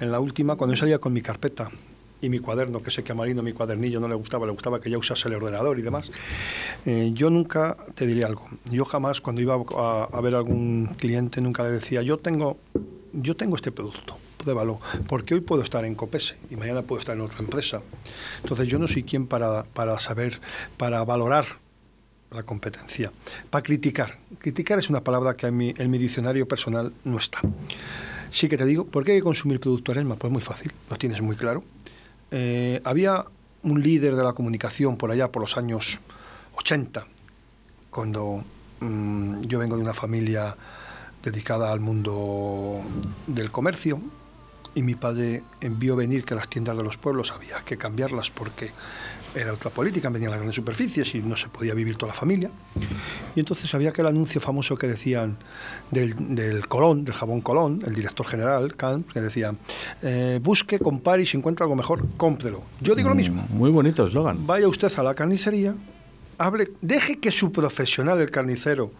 en 0.00 0.12
la 0.12 0.20
última, 0.20 0.54
cuando 0.54 0.76
yo 0.76 0.78
salía 0.78 1.00
con 1.00 1.12
mi 1.12 1.22
carpeta 1.22 1.72
y 2.26 2.30
mi 2.30 2.40
cuaderno, 2.40 2.82
que 2.82 2.90
sé 2.90 3.02
que 3.02 3.12
a 3.12 3.14
Marino 3.14 3.42
mi 3.42 3.52
cuadernillo 3.52 4.00
no 4.00 4.08
le 4.08 4.14
gustaba, 4.14 4.46
le 4.46 4.52
gustaba 4.52 4.80
que 4.80 4.90
ya 4.90 4.98
usase 4.98 5.28
el 5.28 5.34
ordenador 5.34 5.78
y 5.78 5.82
demás, 5.82 6.10
eh, 6.84 7.10
yo 7.14 7.30
nunca 7.30 7.76
te 7.94 8.06
diría 8.06 8.26
algo. 8.26 8.48
Yo 8.70 8.84
jamás, 8.84 9.20
cuando 9.20 9.40
iba 9.40 9.54
a, 9.54 10.20
ver 10.20 10.34
algún 10.34 10.94
cliente, 10.98 11.40
nunca 11.40 11.62
le 11.62 11.70
decía, 11.70 12.02
yo 12.02 12.18
tengo, 12.18 12.58
yo 13.12 13.36
tengo 13.36 13.56
este 13.56 13.72
producto, 13.72 14.16
pruébalo, 14.38 14.80
porque 15.08 15.34
hoy 15.34 15.40
puedo 15.40 15.62
estar 15.62 15.84
en 15.84 15.94
Copese 15.94 16.36
y 16.50 16.56
mañana 16.56 16.82
puedo 16.82 16.98
estar 16.98 17.16
en 17.16 17.22
otra 17.22 17.38
empresa. 17.38 17.80
Entonces 18.42 18.66
yo 18.66 18.78
no 18.78 18.88
soy 18.88 19.04
quien 19.04 19.26
para, 19.26 19.64
para 19.64 19.98
saber, 20.00 20.40
para 20.76 21.04
valorar 21.04 21.46
la 22.32 22.42
competencia, 22.42 23.12
para 23.50 23.62
criticar. 23.62 24.18
Criticar 24.38 24.80
es 24.80 24.90
una 24.90 25.02
palabra 25.02 25.34
que 25.34 25.46
en 25.46 25.56
mi, 25.56 25.74
en 25.78 25.90
mi 25.90 25.98
diccionario 25.98 26.46
personal 26.48 26.92
no 27.04 27.18
está. 27.18 27.38
Sí 28.30 28.48
que 28.48 28.58
te 28.58 28.64
digo, 28.64 28.84
¿por 28.84 29.04
qué 29.04 29.12
hay 29.12 29.18
que 29.18 29.22
consumir 29.22 29.60
producto 29.60 29.92
Eresma? 29.92 30.16
Pues 30.16 30.32
muy 30.32 30.42
fácil, 30.42 30.72
lo 30.90 30.96
tienes 30.96 31.22
muy 31.22 31.36
claro. 31.36 31.62
Eh, 32.30 32.80
había 32.84 33.24
un 33.62 33.82
líder 33.82 34.16
de 34.16 34.22
la 34.22 34.32
comunicación 34.32 34.96
por 34.96 35.10
allá, 35.10 35.28
por 35.28 35.42
los 35.42 35.56
años 35.56 35.98
80, 36.56 37.06
cuando 37.90 38.44
mm, 38.80 39.42
yo 39.42 39.58
vengo 39.58 39.76
de 39.76 39.82
una 39.82 39.94
familia 39.94 40.56
dedicada 41.22 41.72
al 41.72 41.80
mundo 41.80 42.82
del 43.26 43.50
comercio 43.50 44.00
y 44.74 44.82
mi 44.82 44.94
padre 44.94 45.42
envió 45.60 45.96
venir 45.96 46.24
que 46.24 46.34
las 46.34 46.48
tiendas 46.48 46.76
de 46.76 46.82
los 46.82 46.96
pueblos 46.96 47.32
había 47.32 47.62
que 47.64 47.78
cambiarlas 47.78 48.30
porque 48.30 48.70
era 49.36 49.52
otra 49.52 49.70
política, 49.70 50.08
venían 50.08 50.30
las 50.30 50.38
grandes 50.38 50.56
superficies 50.56 51.14
y 51.14 51.20
no 51.20 51.36
se 51.36 51.48
podía 51.48 51.74
vivir 51.74 51.96
toda 51.96 52.12
la 52.12 52.18
familia. 52.18 52.50
Y 53.34 53.40
entonces 53.40 53.72
había 53.74 53.90
aquel 53.90 54.06
anuncio 54.06 54.40
famoso 54.40 54.76
que 54.76 54.86
decían 54.86 55.36
del, 55.90 56.34
del 56.34 56.66
Colón, 56.68 57.04
del 57.04 57.14
jabón 57.14 57.42
Colón, 57.42 57.82
el 57.86 57.94
director 57.94 58.26
general, 58.26 58.74
Kant, 58.76 59.12
que 59.12 59.20
decía, 59.20 59.54
eh, 60.02 60.40
busque, 60.42 60.78
compare 60.78 61.22
y 61.22 61.26
si 61.26 61.36
encuentra 61.36 61.64
algo 61.64 61.76
mejor, 61.76 62.06
cómprelo. 62.16 62.62
Yo 62.80 62.94
digo 62.94 63.08
lo 63.10 63.14
mismo. 63.14 63.46
Muy 63.50 63.70
bonito 63.70 64.04
eslogan. 64.04 64.46
Vaya 64.46 64.68
usted 64.68 64.90
a 64.96 65.02
la 65.02 65.14
carnicería, 65.14 65.74
hable, 66.38 66.70
deje 66.80 67.18
que 67.18 67.30
su 67.30 67.52
profesional, 67.52 68.20
el 68.20 68.30
carnicero, 68.30 68.90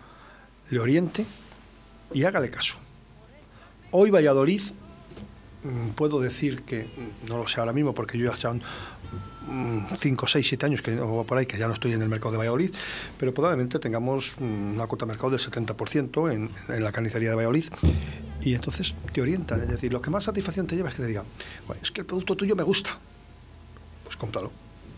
le 0.70 0.78
oriente 0.78 1.24
y 2.12 2.24
hágale 2.24 2.50
caso. 2.50 2.76
Hoy 3.90 4.10
Valladolid, 4.10 4.62
mm, 4.62 4.85
puedo 5.94 6.20
decir 6.20 6.62
que, 6.62 6.84
mm, 6.84 7.28
no 7.28 7.38
lo 7.38 7.48
sé 7.48 7.60
ahora 7.60 7.72
mismo, 7.72 7.94
porque 7.94 8.18
yo 8.18 8.30
ya 8.30 8.36
son 8.36 8.62
5, 10.00 10.26
6, 10.26 10.46
7 10.48 10.66
años 10.66 10.82
que, 10.82 10.98
o 10.98 11.24
por 11.24 11.38
ahí 11.38 11.46
que 11.46 11.56
ya 11.58 11.68
no 11.68 11.74
estoy 11.74 11.92
en 11.92 12.02
el 12.02 12.08
mercado 12.08 12.32
de 12.32 12.38
Valladolid, 12.38 12.72
pero 13.18 13.32
probablemente 13.32 13.78
tengamos 13.78 14.34
mm, 14.38 14.74
una 14.74 14.86
cuota 14.86 15.04
de 15.06 15.10
mercado 15.12 15.30
del 15.30 15.40
70% 15.40 16.32
en, 16.32 16.50
en 16.68 16.84
la 16.84 16.92
carnicería 16.92 17.30
de 17.30 17.36
Valladolid. 17.36 17.66
Y 18.42 18.54
entonces 18.54 18.94
te 19.12 19.22
orientan, 19.22 19.60
es 19.62 19.68
decir, 19.68 19.92
lo 19.92 20.00
que 20.00 20.10
más 20.10 20.24
satisfacción 20.24 20.66
te 20.66 20.76
lleva 20.76 20.88
es 20.88 20.94
que 20.94 21.02
te 21.02 21.08
digan, 21.08 21.24
"Bueno, 21.66 21.80
es 21.82 21.90
que 21.90 22.00
el 22.02 22.06
producto 22.06 22.36
tuyo 22.36 22.54
me 22.54 22.62
gusta, 22.62 22.98
pues 24.04 24.16
cómpralo. 24.16 24.52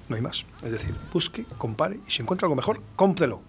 No 0.09 0.17
hay 0.17 0.23
más. 0.23 0.45
Es 0.65 0.73
decir, 0.73 0.95
busque, 1.13 1.45
compare 1.59 2.01
y 2.07 2.11
si 2.11 2.23
encuentra 2.23 2.47
algo 2.47 2.57
mejor, 2.57 2.81
cómprelo. 2.97 3.41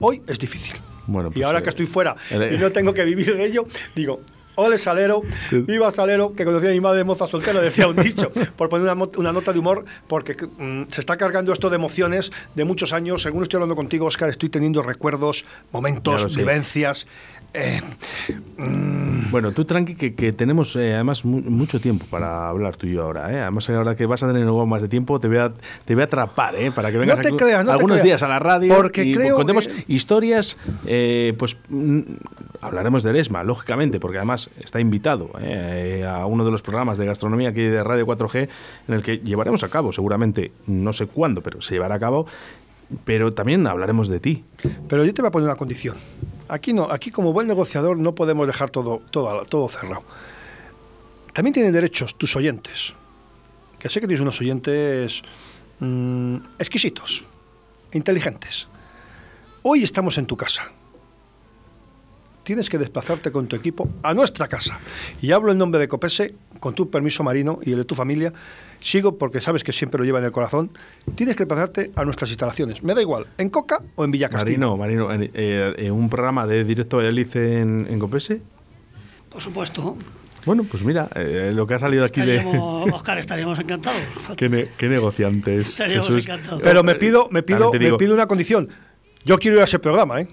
Hoy 0.00 0.22
es 0.26 0.38
difícil. 0.38 0.74
Bueno, 1.06 1.28
y 1.30 1.34
pues, 1.34 1.46
ahora 1.46 1.60
eh, 1.60 1.62
que 1.62 1.70
estoy 1.70 1.86
fuera 1.86 2.16
eh, 2.30 2.54
y 2.54 2.58
no 2.58 2.70
tengo 2.70 2.92
que 2.92 3.04
vivir 3.04 3.36
de 3.36 3.46
ello, 3.46 3.66
digo, 3.94 4.20
ole 4.56 4.78
Salero, 4.78 5.22
viva 5.50 5.90
Salero, 5.92 6.34
que 6.34 6.44
conocía 6.44 6.70
a 6.70 6.72
mi 6.72 6.80
madre 6.80 7.04
moza 7.04 7.26
soltera, 7.26 7.60
decía 7.60 7.86
un 7.88 7.96
dicho, 7.96 8.30
por 8.56 8.68
poner 8.68 8.92
una, 9.16 9.32
nota 9.32 9.52
de 9.52 9.58
humor, 9.58 9.84
porque 10.08 10.34
mm, 10.34 10.84
se 10.90 11.00
está 11.00 11.16
cargando 11.16 11.52
esto 11.52 11.70
de 11.70 11.76
emociones 11.76 12.32
de 12.54 12.64
muchos 12.64 12.92
años. 12.92 13.22
Según 13.22 13.42
estoy 13.42 13.58
hablando 13.58 13.76
contigo, 13.76 14.06
Oscar, 14.06 14.28
estoy 14.30 14.48
teniendo 14.48 14.82
recuerdos, 14.82 15.44
momentos, 15.72 16.34
vivencias. 16.36 17.06
Eh, 17.54 17.80
mm, 18.58 19.30
Bueno, 19.30 19.52
tú 19.52 19.64
tranqui 19.64 19.94
que, 19.94 20.14
que 20.14 20.32
tenemos 20.32 20.76
eh, 20.76 20.94
además 20.94 21.24
mu- 21.24 21.40
mucho 21.42 21.80
tiempo 21.80 22.06
para 22.10 22.48
hablar 22.48 22.76
tú 22.76 22.86
y 22.86 22.92
yo 22.94 23.02
ahora. 23.02 23.32
¿eh? 23.32 23.40
Además 23.40 23.68
ahora 23.70 23.96
que 23.96 24.06
vas 24.06 24.22
a 24.22 24.28
tener 24.32 24.44
más 24.46 24.82
de 24.82 24.88
tiempo 24.88 25.18
te 25.20 25.28
voy 25.28 25.38
a, 25.38 25.52
te 25.84 25.94
voy 25.94 26.02
a 26.02 26.04
atrapar 26.06 26.54
¿eh? 26.56 26.70
para 26.70 26.90
que 26.92 26.98
vengas 26.98 27.16
No 27.18 27.22
te 27.22 27.30
algu- 27.32 27.36
creas, 27.38 27.64
no 27.64 27.72
algunos 27.72 28.02
días 28.02 28.22
a 28.22 28.28
la 28.28 28.38
radio 28.38 28.74
Porque 28.76 29.04
y 29.04 29.14
creo, 29.14 29.34
contemos 29.36 29.68
historias. 29.88 30.56
eh, 30.86 31.34
pues 31.38 31.56
mm, 31.68 32.00
hablaremos 32.60 33.02
de 33.02 33.10
Eresma, 33.10 33.44
lógicamente, 33.44 34.00
porque 34.00 34.18
además 34.18 34.50
está 34.60 34.80
invitado 34.80 35.30
a 35.36 36.26
uno 36.26 36.44
de 36.44 36.50
los 36.50 36.62
programas 36.62 36.98
de 36.98 37.06
gastronomía 37.06 37.50
aquí 37.50 37.62
de 37.62 37.82
Radio 37.84 38.06
4G 38.06 38.48
en 38.88 38.94
el 38.94 39.02
que 39.02 39.18
llevaremos 39.18 39.62
a 39.62 39.68
cabo, 39.68 39.92
seguramente, 39.92 40.52
no 40.66 40.92
sé 40.92 41.06
cuándo, 41.06 41.42
pero 41.42 41.60
se 41.60 41.74
llevará 41.74 41.96
a 41.96 42.00
cabo. 42.00 42.26
Pero 43.04 43.32
también 43.32 43.66
hablaremos 43.66 44.08
de 44.08 44.20
ti. 44.20 44.44
pero 44.88 45.04
yo 45.04 45.12
te 45.12 45.22
voy 45.22 45.28
a 45.28 45.32
poner 45.32 45.48
una 45.48 45.56
condición. 45.56 45.96
Aquí 46.48 46.72
no, 46.72 46.90
aquí 46.90 47.10
como 47.10 47.32
buen 47.32 47.48
negociador 47.48 47.98
no 47.98 48.14
podemos 48.14 48.46
dejar 48.46 48.70
todo, 48.70 49.02
todo, 49.10 49.44
todo 49.46 49.68
cerrado. 49.68 50.04
También 51.32 51.52
tienen 51.52 51.72
derechos 51.72 52.16
tus 52.16 52.36
oyentes. 52.36 52.94
Que 53.78 53.88
sé 53.88 54.00
que 54.00 54.06
tienes 54.06 54.22
unos 54.22 54.40
oyentes 54.40 55.22
mm, 55.80 56.36
exquisitos, 56.58 57.24
inteligentes. 57.92 58.68
Hoy 59.62 59.82
estamos 59.82 60.16
en 60.18 60.26
tu 60.26 60.36
casa. 60.36 60.70
Tienes 62.44 62.70
que 62.70 62.78
desplazarte 62.78 63.32
con 63.32 63.48
tu 63.48 63.56
equipo 63.56 63.90
a 64.04 64.14
nuestra 64.14 64.46
casa. 64.46 64.78
Y 65.20 65.32
hablo 65.32 65.50
en 65.50 65.58
nombre 65.58 65.80
de 65.80 65.88
Copese, 65.88 66.34
con 66.58 66.74
tu 66.74 66.90
permiso 66.90 67.22
marino 67.22 67.58
y 67.62 67.72
el 67.72 67.78
de 67.78 67.84
tu 67.84 67.94
familia. 67.94 68.32
Sigo 68.80 69.16
porque 69.18 69.40
sabes 69.40 69.64
que 69.64 69.72
siempre 69.72 69.98
lo 69.98 70.04
lleva 70.04 70.18
en 70.18 70.24
el 70.26 70.32
corazón. 70.32 70.70
Tienes 71.14 71.36
que 71.36 71.44
desplazarte 71.44 71.90
a 71.96 72.04
nuestras 72.04 72.30
instalaciones. 72.30 72.82
Me 72.82 72.94
da 72.94 73.00
igual, 73.00 73.26
en 73.38 73.48
Coca 73.50 73.80
o 73.94 74.04
en 74.04 74.10
Villa 74.10 74.28
Castillo. 74.28 74.76
Marino, 74.76 75.06
Marino, 75.08 75.30
eh, 75.34 75.74
eh, 75.78 75.90
un 75.90 76.08
programa 76.10 76.46
de 76.46 76.64
directo 76.64 77.00
de 77.00 77.08
Alice 77.08 77.60
en, 77.60 77.86
en 77.90 77.98
Copese. 77.98 78.42
Por 79.30 79.40
supuesto. 79.42 79.96
Bueno, 80.44 80.64
pues 80.70 80.84
mira, 80.84 81.08
eh, 81.16 81.50
lo 81.54 81.66
que 81.66 81.74
ha 81.74 81.78
salido 81.80 82.04
aquí 82.04 82.20
de. 82.20 82.38
Oscar, 82.92 83.18
estaríamos 83.18 83.58
encantados. 83.58 84.00
qué, 84.36 84.48
ne- 84.48 84.68
qué 84.78 84.88
negociantes. 84.88 85.70
Estaríamos 85.70 86.06
Jesús. 86.06 86.24
encantados. 86.26 86.62
Pero 86.62 86.84
me 86.84 86.94
pido, 86.94 87.28
me 87.32 87.42
pido, 87.42 87.72
me 87.72 87.78
digo- 87.80 87.96
pido 87.96 88.14
una 88.14 88.26
condición. 88.26 88.68
Yo 89.24 89.38
quiero 89.40 89.56
ir 89.56 89.62
a 89.62 89.64
ese 89.64 89.80
programa, 89.80 90.20
¿eh? 90.20 90.28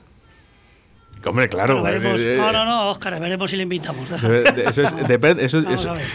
Hombre, 1.26 1.48
claro. 1.50 1.82
Veremos- 1.84 2.22
eh, 2.22 2.36
eh, 2.36 2.38
no, 2.38 2.52
no, 2.52 2.66
no, 2.66 2.90
Oscar, 2.92 3.20
veremos 3.20 3.50
si 3.50 3.58
le 3.58 3.64
invitamos. 3.64 4.10
de- 4.10 4.44
de- 4.44 4.64
Eso 4.66 4.84
es, 4.84 4.96
depende, 5.08 5.46
eso, 5.46 5.64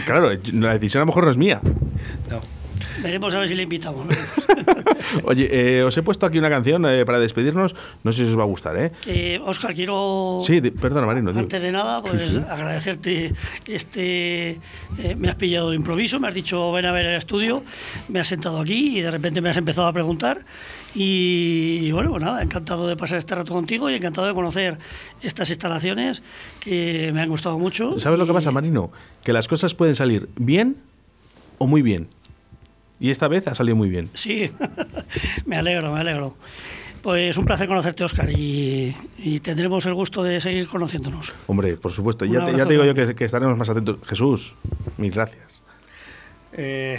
claro, 0.07 0.31
la 0.53 0.73
decisión 0.75 1.01
a 1.01 1.03
lo 1.03 1.07
mejor 1.07 1.25
no 1.25 1.31
es 1.31 1.37
mía. 1.37 1.61
No. 2.31 2.41
Veremos 3.03 3.33
a 3.33 3.39
ver 3.39 3.49
si 3.49 3.55
le 3.55 3.63
invitamos. 3.63 4.07
Oye, 5.23 5.49
eh, 5.79 5.83
os 5.85 5.97
he 5.97 6.03
puesto 6.03 6.27
aquí 6.27 6.39
una 6.39 6.51
canción 6.51 6.85
eh, 6.87 7.05
para 7.05 7.21
despedirnos. 7.21 7.77
No 8.03 8.11
sé 8.13 8.25
si 8.25 8.31
os 8.31 8.39
va 8.39 8.43
a 8.43 8.47
gustar, 8.47 8.77
¿eh? 8.77 8.91
Que, 9.03 9.41
Oscar, 9.45 9.73
quiero. 9.73 10.41
Sí, 10.43 10.61
di- 10.61 10.73
perdona, 10.73 11.07
Marino. 11.07 11.31
Antes 11.31 11.63
de 11.63 11.71
nada, 11.73 12.03
pues 12.03 12.21
Sí, 12.21 12.29
sí. 12.31 12.41
agradecerte 12.49 13.33
este. 13.69 14.51
eh, 14.99 15.15
me 15.17 15.29
has 15.29 15.37
pillado 15.37 15.71
de 15.71 15.77
improviso, 15.77 16.19
me 16.19 16.27
has 16.29 16.35
dicho 16.35 16.73
ven 16.73 16.87
a 16.87 16.93
ver 16.93 17.07
el 17.07 17.17
estudio, 17.17 17.63
me 18.09 18.19
has 18.21 18.27
sentado 18.29 18.61
aquí 18.61 18.99
y 18.99 19.01
de 19.01 19.11
repente 19.13 19.41
me 19.41 19.51
has 19.51 19.57
empezado 19.57 19.87
a 19.87 19.93
preguntar. 19.93 20.41
Y, 20.95 21.81
y 21.83 21.93
bueno, 21.93 22.11
pues 22.11 22.23
nada, 22.23 22.43
encantado 22.43 22.87
de 22.87 22.97
pasar 22.97 23.19
este 23.19 23.35
rato 23.35 23.53
contigo 23.53 23.91
y 23.91 23.95
encantado 23.95 24.27
de 24.27 24.35
conocer 24.35 24.79
estas 25.23 25.49
instalaciones 25.51 26.23
que 26.61 27.11
me 27.13 27.21
han 27.21 27.29
gustado 27.29 27.59
mucho. 27.59 27.99
¿Sabes 27.99 28.19
lo 28.19 28.27
que 28.27 28.33
pasa, 28.33 28.51
Marino? 28.51 28.91
Que 29.23 29.33
las 29.33 29.49
cosas 29.49 29.75
pueden 29.75 29.95
salir 29.95 30.29
bien 30.37 30.77
o 31.59 31.67
muy 31.67 31.83
bien. 31.83 32.09
Y 33.01 33.11
esta 33.11 33.29
vez 33.29 33.47
ha 33.47 33.55
salido 33.55 33.77
muy 33.77 33.89
bien. 33.89 34.09
Sí, 34.15 34.51
me 35.47 35.57
alegro, 35.57 35.93
me 35.93 36.01
alegro. 36.01 36.37
Pues 37.03 37.37
un 37.37 37.45
placer 37.45 37.69
conocerte, 37.69 38.03
Oscar, 38.03 38.29
y, 38.29 38.95
y 39.19 39.39
tendremos 39.39 39.87
el 39.87 39.95
gusto 39.95 40.25
de 40.25 40.41
seguir 40.41 40.67
conociéndonos. 40.67 41.33
Hombre, 41.47 41.77
por 41.77 41.93
supuesto. 41.93 42.25
Ya 42.25 42.33
te, 42.33 42.37
ya 42.39 42.43
abrazo 42.47 42.67
te 42.67 42.73
digo 42.73 42.85
yo 42.85 42.95
que, 42.95 43.15
que 43.15 43.25
estaremos 43.25 43.57
más 43.57 43.69
atentos. 43.69 43.99
Jesús, 44.05 44.57
mil 44.97 45.13
gracias. 45.13 45.63
Eh, 46.55 46.99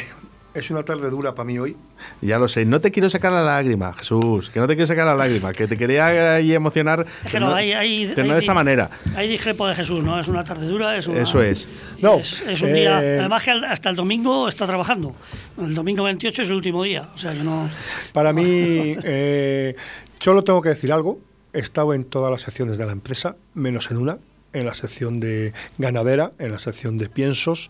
es 0.53 0.69
una 0.71 0.83
tarde 0.83 1.09
dura 1.09 1.35
para 1.35 1.45
mí 1.45 1.59
hoy. 1.59 1.77
Ya 2.21 2.37
lo 2.39 2.47
sé. 2.47 2.65
No 2.65 2.81
te 2.81 2.91
quiero 2.91 3.09
sacar 3.09 3.31
la 3.31 3.43
lágrima, 3.43 3.93
Jesús. 3.93 4.49
Que 4.49 4.59
no 4.59 4.67
te 4.67 4.73
quiero 4.75 4.87
sacar 4.87 5.05
la 5.05 5.15
lágrima. 5.15 5.51
Que 5.53 5.67
te 5.67 5.77
quería 5.77 6.35
ahí 6.35 6.53
emocionar. 6.53 7.05
Es 7.23 7.31
que 7.31 7.39
no, 7.39 7.53
hay, 7.53 7.71
hay, 7.73 8.07
que 8.13 8.23
no 8.23 8.29
hay- 8.29 8.31
de 8.33 8.39
esta 8.39 8.53
manera. 8.53 8.89
Hay 9.15 9.27
discrepo 9.29 9.67
de 9.67 9.75
Jesús, 9.75 10.03
¿no? 10.03 10.19
Es 10.19 10.27
una 10.27 10.43
tarde 10.43 10.65
dura, 10.67 10.97
es 10.97 11.07
una- 11.07 11.21
Eso 11.21 11.41
es. 11.41 11.67
No, 12.01 12.15
es, 12.15 12.41
es 12.41 12.61
un 12.61 12.73
día. 12.73 13.03
eh, 13.03 13.19
Además, 13.19 13.43
que 13.43 13.51
hasta 13.51 13.89
el 13.89 13.95
domingo 13.95 14.47
está 14.49 14.65
trabajando. 14.65 15.15
El 15.57 15.75
domingo 15.75 16.03
28 16.03 16.41
es 16.41 16.47
el 16.49 16.55
último 16.55 16.83
día. 16.83 17.09
O 17.13 17.17
sea 17.17 17.33
que 17.33 17.43
no. 17.43 17.69
Para 18.13 18.33
mí, 18.33 18.43
eh, 19.03 19.75
solo 20.19 20.43
tengo 20.43 20.61
que 20.61 20.69
decir 20.69 20.91
algo. 20.91 21.19
He 21.53 21.59
estado 21.59 21.93
en 21.93 22.03
todas 22.03 22.31
las 22.31 22.41
secciones 22.41 22.77
de 22.77 22.85
la 22.85 22.91
empresa, 22.91 23.35
menos 23.55 23.89
en 23.91 23.97
una, 23.97 24.17
en 24.53 24.65
la 24.65 24.73
sección 24.73 25.19
de 25.19 25.53
ganadera, 25.77 26.31
en 26.39 26.51
la 26.51 26.59
sección 26.59 26.97
de 26.97 27.09
piensos. 27.09 27.69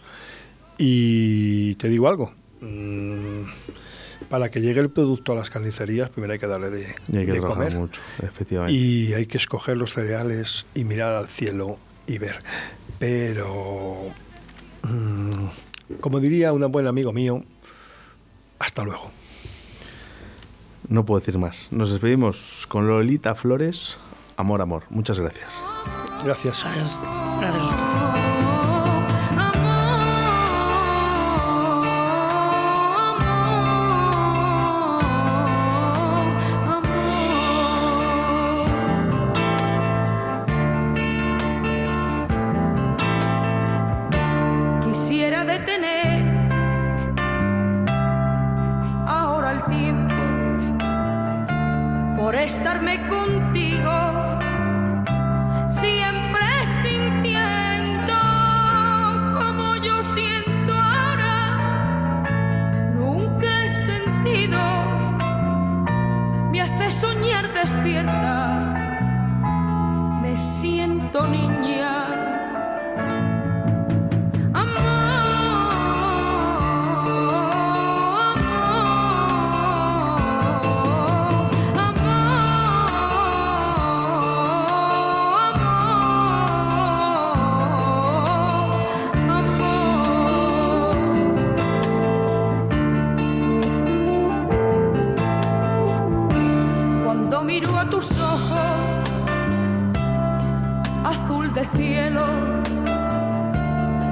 Y 0.78 1.76
te 1.76 1.90
digo 1.90 2.08
algo. 2.08 2.34
Mm, 2.62 3.44
para 4.30 4.52
que 4.52 4.62
llegue 4.62 4.80
el 4.82 4.90
producto 4.90 5.32
a 5.32 5.36
las 5.36 5.50
carnicerías, 5.50 6.10
primero 6.10 6.34
hay 6.34 6.40
que 6.40 6.48
darle 6.48 6.70
de, 6.70 6.96
Y 7.12 7.18
hay 7.18 7.26
que 7.26 7.34
de 7.34 7.40
comer. 7.40 7.76
mucho, 7.76 8.02
efectivamente. 8.22 8.74
Y 8.74 9.14
hay 9.14 9.26
que 9.26 9.38
escoger 9.38 9.78
los 9.78 9.94
cereales 9.94 10.66
y 10.76 10.84
mirar 10.84 11.14
al 11.14 11.28
cielo 11.28 11.78
y 12.08 12.18
ver. 12.18 12.44
Pero, 13.00 14.12
mm, 14.84 16.00
como 16.00 16.20
diría 16.20 16.54
un 16.54 16.72
buen 16.72 16.88
amigo 16.88 17.14
mío, 17.14 17.44
hasta 18.60 18.84
luego. 18.84 19.12
No 20.88 21.06
puedo 21.06 21.20
decir 21.20 21.38
más. 21.38 21.72
Nos 21.72 21.92
despedimos 21.92 22.66
con 22.68 22.88
Lolita 22.88 23.36
Flores. 23.36 23.98
Amor, 24.38 24.62
amor. 24.62 24.84
Muchas 24.90 25.20
gracias. 25.20 25.62
Gracias. 26.24 26.64
Gracias, 26.64 27.79
tiempo 49.66 50.14
por 52.18 52.36
estarme 52.36 53.06
contigo, 53.08 54.40
siempre 55.70 56.29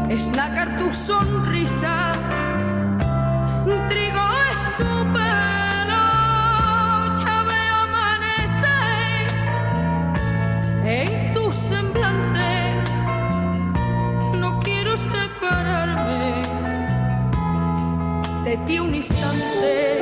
es 0.10 0.30
nácar 0.30 0.76
tu 0.78 0.93
sonrisa, 0.93 2.13
trigo 3.89 4.26
es 4.52 4.78
tu 4.78 4.91
pelo, 5.13 6.06
ya 7.24 7.43
veo 7.52 7.76
amanecer 7.88 9.28
en 10.86 11.34
tu 11.34 11.52
semblante, 11.52 12.52
no 14.39 14.60
quiero 14.62 14.96
separarme 14.98 16.41
de 18.46 18.58
ti 18.65 18.80
un 18.80 18.96
instante. 18.96 19.97